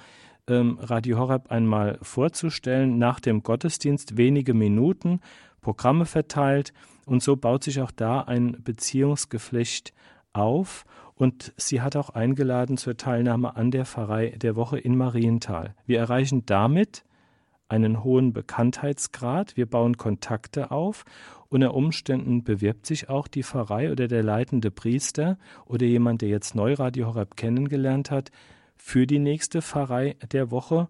[0.49, 5.20] ähm, Radio Horeb einmal vorzustellen, nach dem Gottesdienst wenige Minuten,
[5.61, 6.72] Programme verteilt
[7.07, 9.93] und so baut sich auch da ein Beziehungsgeflecht
[10.33, 15.75] auf und sie hat auch eingeladen zur Teilnahme an der Pfarrei der Woche in Marienthal.
[15.87, 17.05] Wir erreichen damit
[17.75, 21.05] einen hohen Bekanntheitsgrad, wir bauen Kontakte auf
[21.55, 26.57] unter Umständen bewirbt sich auch die Pfarrei oder der leitende Priester oder jemand, der jetzt
[26.57, 28.33] Neuradio Horeb kennengelernt hat,
[28.77, 30.89] für die nächste Pfarrei der Woche.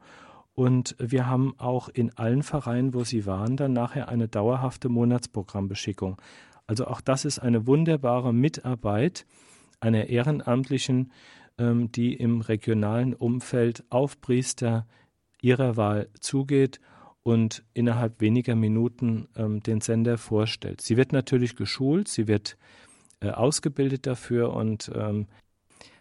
[0.55, 6.16] Und wir haben auch in allen Pfarreien, wo sie waren, dann nachher eine dauerhafte Monatsprogrammbeschickung.
[6.66, 9.26] Also auch das ist eine wunderbare Mitarbeit
[9.80, 11.12] einer Ehrenamtlichen,
[11.59, 14.87] ähm, die im regionalen Umfeld auf Priester
[15.45, 16.80] ihrer Wahl zugeht
[17.22, 20.80] und innerhalb weniger Minuten ähm, den Sender vorstellt.
[20.80, 22.57] Sie wird natürlich geschult, sie wird
[23.20, 25.26] äh, ausgebildet dafür und ähm,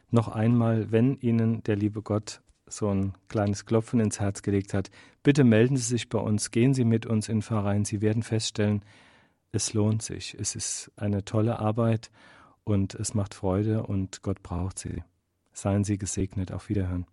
[0.09, 4.91] noch einmal, wenn Ihnen der liebe Gott so ein kleines Klopfen ins Herz gelegt hat,
[5.23, 7.83] bitte melden Sie sich bei uns, gehen Sie mit uns in Verein.
[7.83, 8.83] Sie werden feststellen,
[9.51, 10.35] es lohnt sich.
[10.39, 12.11] Es ist eine tolle Arbeit
[12.63, 15.03] und es macht Freude und Gott braucht Sie.
[15.51, 16.51] Seien Sie gesegnet.
[16.51, 17.05] Auf Wiederhören.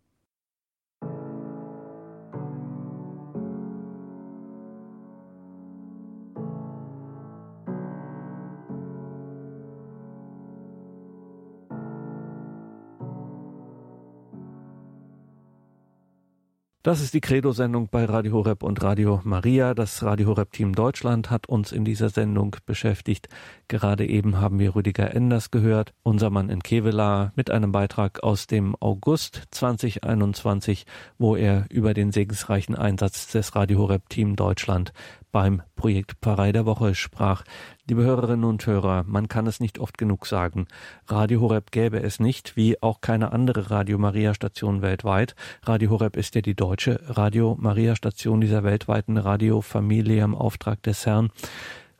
[16.83, 19.75] Das ist die Credo-Sendung bei Radio Horeb und Radio Maria.
[19.75, 23.29] Das Radio Horeb-Team Deutschland hat uns in dieser Sendung beschäftigt.
[23.69, 28.47] Gerade eben haben wir Rüdiger Enders gehört, unser Mann in Kevela, mit einem Beitrag aus
[28.47, 30.87] dem August 2021,
[31.19, 34.95] wo er über den segensreichen Einsatz des Radio Horeb-Team Deutschland
[35.33, 37.45] beim Projekt Pfarrei der Woche sprach.
[37.91, 40.69] Liebe Hörerinnen und Hörer, man kann es nicht oft genug sagen.
[41.09, 45.35] Radio Horeb gäbe es nicht, wie auch keine andere Radio Maria Station weltweit.
[45.65, 51.05] Radio Horeb ist ja die deutsche Radio Maria Station dieser weltweiten Radiofamilie im Auftrag des
[51.05, 51.31] Herrn.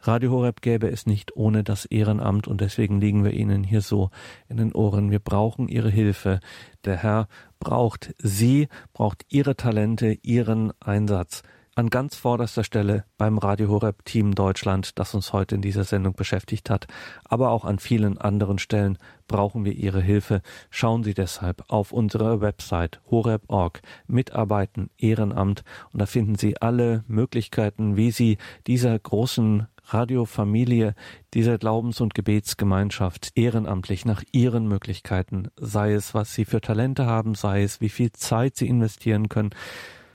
[0.03, 4.11] Radio Horeb gäbe es nicht ohne das Ehrenamt und deswegen liegen wir Ihnen hier so
[4.49, 5.11] in den Ohren.
[5.11, 6.39] Wir brauchen Ihre Hilfe.
[6.85, 7.27] Der Herr
[7.59, 11.43] braucht Sie, braucht Ihre Talente, Ihren Einsatz
[11.75, 16.15] an ganz vorderster Stelle beim Radio Horeb Team Deutschland, das uns heute in dieser Sendung
[16.15, 16.87] beschäftigt hat,
[17.25, 18.99] aber auch an vielen anderen Stellen
[19.29, 20.43] brauchen wir Ihre Hilfe.
[20.71, 25.63] Schauen Sie deshalb auf unsere Website horeb.org Mitarbeiten Ehrenamt.
[25.93, 30.95] Und da finden Sie alle Möglichkeiten, wie Sie dieser großen Radiofamilie,
[31.35, 37.35] dieser Glaubens- und Gebetsgemeinschaft ehrenamtlich nach ihren Möglichkeiten, sei es, was sie für Talente haben,
[37.35, 39.51] sei es, wie viel Zeit sie investieren können,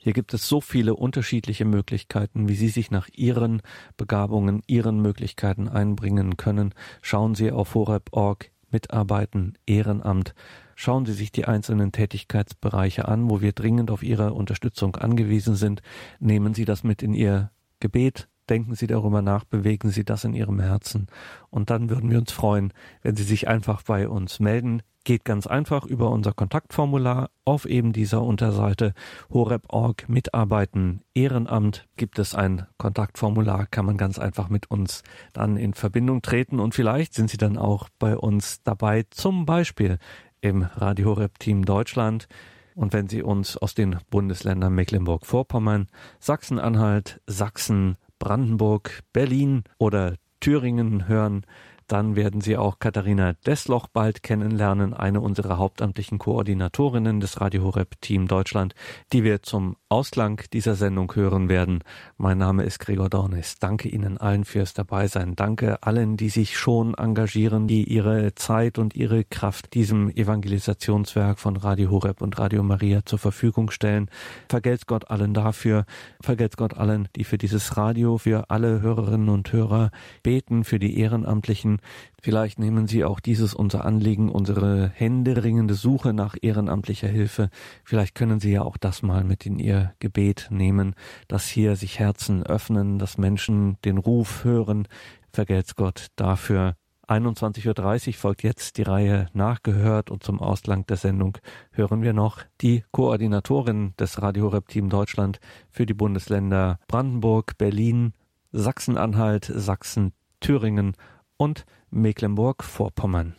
[0.06, 3.64] hier gibt es so viele unterschiedliche Möglichkeiten, wie Sie sich nach Ihren
[3.98, 6.76] Begabungen, Ihren Möglichkeiten einbringen können.
[7.02, 10.36] Schauen Sie auf horeb.org, Mitarbeiten, Ehrenamt.
[10.76, 15.82] Schauen Sie sich die einzelnen Tätigkeitsbereiche an, wo wir dringend auf Ihre Unterstützung angewiesen sind.
[16.20, 17.50] Nehmen Sie das mit in Ihr
[17.80, 21.08] Gebet, denken Sie darüber nach, bewegen Sie das in Ihrem Herzen.
[21.50, 24.84] Und dann würden wir uns freuen, wenn Sie sich einfach bei uns melden.
[25.06, 28.96] Geht ganz einfach über unser Kontaktformular auf eben dieser Unterseite
[29.32, 31.04] horeb.org mitarbeiten.
[31.14, 36.60] Ehrenamt gibt es ein Kontaktformular, kann man ganz einfach mit uns dann in Verbindung treten
[36.60, 40.00] und vielleicht sind Sie dann auch bei uns dabei, zum Beispiel
[40.42, 42.28] im Radio Horeb Team Deutschland.
[42.74, 45.86] Und wenn Sie uns aus den Bundesländern Mecklenburg-Vorpommern,
[46.20, 51.46] Sachsen-Anhalt, Sachsen, Brandenburg, Berlin oder Thüringen hören,
[51.88, 58.02] dann werden Sie auch Katharina Desloch bald kennenlernen, eine unserer hauptamtlichen Koordinatorinnen des Radio Horeb
[58.02, 58.74] Team Deutschland,
[59.14, 61.84] die wir zum Ausklang dieser Sendung hören werden.
[62.18, 63.60] Mein Name ist Gregor Dornis.
[63.60, 65.36] Danke Ihnen allen fürs Dabeisein.
[65.36, 71.56] Danke allen, die sich schon engagieren, die ihre Zeit und ihre Kraft diesem Evangelisationswerk von
[71.56, 74.10] Radio Horeb und Radio Maria zur Verfügung stellen.
[74.50, 75.86] Vergelt's Gott allen dafür.
[76.22, 79.92] Vergelt's Gott allen, die für dieses Radio, für alle Hörerinnen und Hörer
[80.24, 81.75] beten, für die Ehrenamtlichen
[82.22, 87.50] Vielleicht nehmen Sie auch dieses unser Anliegen, unsere händeringende Suche nach ehrenamtlicher Hilfe.
[87.84, 90.96] Vielleicht können Sie ja auch das mal mit in Ihr Gebet nehmen,
[91.28, 94.88] dass hier sich Herzen öffnen, dass Menschen den Ruf hören.
[95.32, 96.76] Vergelt's Gott dafür.
[97.08, 101.38] 21.30 Uhr folgt jetzt die Reihe Nachgehört und zum Ausgang der Sendung
[101.72, 108.14] hören wir noch die Koordinatorin des Radio Rep Team Deutschland für die Bundesländer Brandenburg, Berlin,
[108.52, 110.96] Sachsen-Anhalt, Sachsen, Thüringen
[111.38, 113.36] und Mecklenburg-Vorpommern.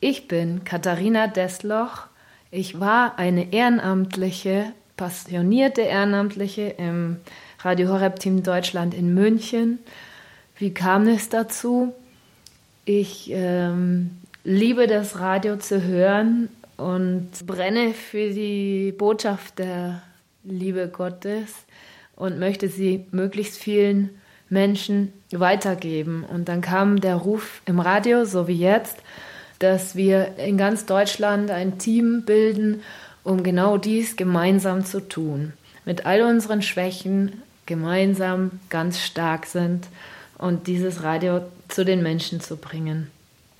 [0.00, 2.06] Ich bin Katharina Desloch.
[2.50, 7.16] Ich war eine ehrenamtliche, passionierte Ehrenamtliche im
[7.60, 9.80] Radio Horeb Team Deutschland in München.
[10.56, 11.92] Wie kam es dazu?
[12.84, 20.02] Ich ähm, liebe das Radio zu hören und brenne für die Botschaft der
[20.50, 21.54] Liebe Gottes
[22.16, 24.10] und möchte sie möglichst vielen
[24.48, 26.24] Menschen weitergeben.
[26.24, 28.96] Und dann kam der Ruf im Radio, so wie jetzt,
[29.58, 32.82] dass wir in ganz Deutschland ein Team bilden,
[33.24, 35.52] um genau dies gemeinsam zu tun.
[35.84, 39.86] Mit all unseren Schwächen gemeinsam ganz stark sind
[40.38, 43.10] und dieses Radio zu den Menschen zu bringen.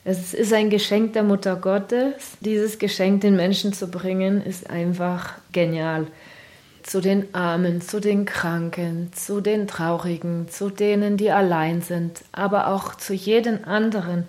[0.05, 2.39] Es ist ein Geschenk der Mutter Gottes.
[2.41, 6.07] Dieses Geschenk den Menschen zu bringen, ist einfach genial
[6.89, 12.69] zu den Armen, zu den Kranken, zu den Traurigen, zu denen, die allein sind, aber
[12.69, 14.25] auch zu jeden anderen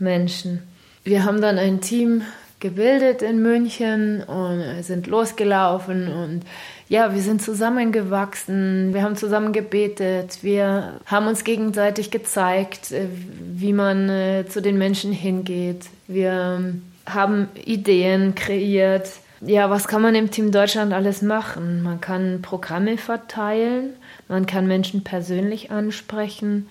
[0.00, 0.64] Menschen.
[1.04, 2.22] Wir haben dann ein Team
[2.58, 6.40] gebildet in München und sind losgelaufen und
[6.88, 13.06] ja, wir sind zusammengewachsen, wir haben zusammen gebetet, wir haben uns gegenseitig gezeigt, äh,
[13.54, 15.86] wie man äh, zu den Menschen hingeht.
[16.08, 16.74] Wir
[17.06, 19.10] haben Ideen kreiert,
[19.46, 21.82] ja, was kann man im Team Deutschland alles machen?
[21.82, 23.90] Man kann Programme verteilen,
[24.28, 26.68] man kann Menschen persönlich ansprechen,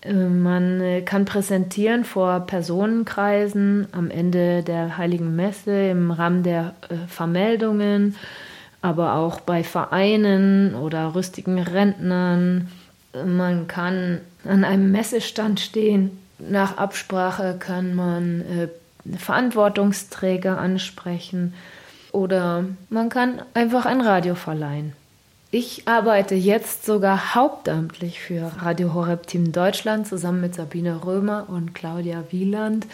[0.00, 6.74] äh, man äh, kann präsentieren vor Personenkreisen am Ende der Heiligen Messe im Rahmen der
[6.88, 8.16] äh, Vermeldungen,
[8.82, 12.68] aber auch bei Vereinen oder rüstigen Rentnern.
[13.24, 16.18] Man kann an einem Messestand stehen.
[16.38, 18.44] Nach Absprache kann man
[19.16, 21.54] Verantwortungsträger ansprechen
[22.14, 24.92] oder man kann einfach ein Radio verleihen.
[25.50, 31.74] Ich arbeite jetzt sogar hauptamtlich für Radio Horeb Team Deutschland zusammen mit Sabine Römer und
[31.74, 32.86] Claudia Wieland.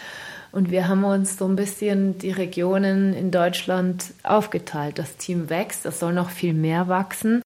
[0.51, 4.99] Und wir haben uns so ein bisschen die Regionen in Deutschland aufgeteilt.
[4.99, 7.41] Das Team wächst, es soll noch viel mehr wachsen.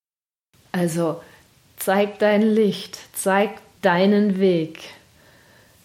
[0.72, 1.22] Also
[1.78, 3.52] zeig dein Licht, zeig
[3.82, 4.80] deinen Weg.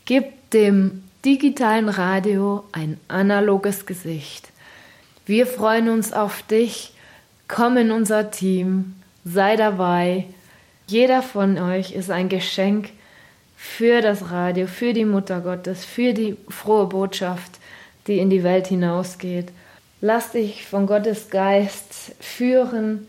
[0.04, 4.50] Gib dem digitalen Radio ein analoges Gesicht.
[5.30, 6.92] Wir freuen uns auf dich.
[7.46, 8.96] Komm in unser Team.
[9.24, 10.24] Sei dabei.
[10.88, 12.88] Jeder von euch ist ein Geschenk
[13.56, 17.60] für das Radio, für die Mutter Gottes, für die frohe Botschaft,
[18.08, 19.52] die in die Welt hinausgeht.
[20.00, 23.06] Lass dich von Gottes Geist führen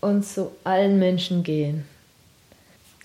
[0.00, 1.84] und zu allen Menschen gehen.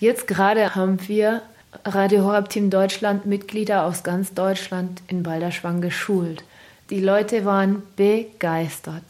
[0.00, 1.42] Jetzt gerade haben wir
[1.84, 6.42] Radio Horab Team Deutschland Mitglieder aus ganz Deutschland in Balderschwang geschult.
[6.90, 9.04] Die Leute waren begeistert.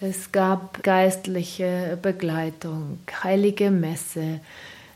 [0.00, 4.40] Es gab geistliche Begleitung, heilige Messe,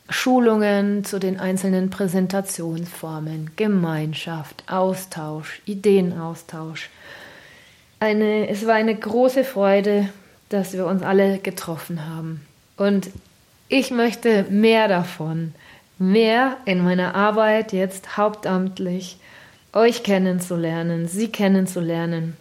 [0.09, 6.89] Schulungen zu den einzelnen Präsentationsformen, Gemeinschaft, Austausch, Ideenaustausch.
[7.99, 10.09] Eine, es war eine große Freude,
[10.51, 12.47] dass wir uns alle getroffen haben.
[12.77, 13.11] Und
[13.69, 15.53] ich möchte mehr davon.
[15.99, 19.19] mehr in meiner Arbeit jetzt hauptamtlich
[19.75, 22.37] euch kennenzulernen, sie kennenzulernen.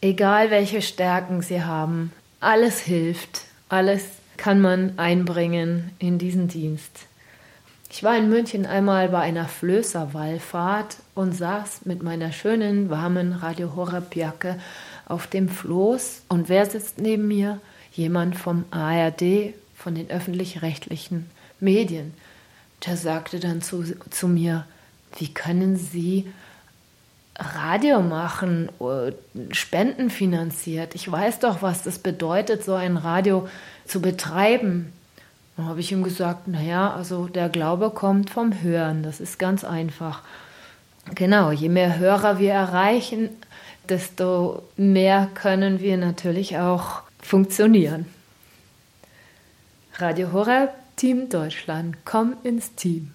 [0.00, 4.04] Egal welche Stärken sie haben, alles hilft, alles
[4.36, 7.06] kann man einbringen in diesen Dienst.
[7.92, 13.74] Ich war in München einmal bei einer Flößerwallfahrt und saß mit meiner schönen, warmen Radio
[13.74, 14.58] Horeb Jacke
[15.06, 16.22] auf dem Floß.
[16.28, 17.60] Und wer sitzt neben mir?
[17.92, 21.28] Jemand vom ARD, von den öffentlich-rechtlichen
[21.58, 22.14] Medien.
[22.86, 24.64] Der sagte dann zu, zu mir,
[25.18, 26.30] wie können Sie
[27.36, 29.12] Radio machen, äh,
[29.52, 30.94] spendenfinanziert?
[30.94, 33.48] Ich weiß doch, was das bedeutet, so ein Radio
[33.86, 34.92] zu betreiben.
[35.56, 39.64] Dann habe ich ihm gesagt, naja, also der Glaube kommt vom Hören, das ist ganz
[39.64, 40.22] einfach.
[41.14, 43.30] Genau, je mehr Hörer wir erreichen,
[43.88, 48.06] desto mehr können wir natürlich auch funktionieren.
[49.96, 53.12] Radio Horeb, Team Deutschland, komm ins Team.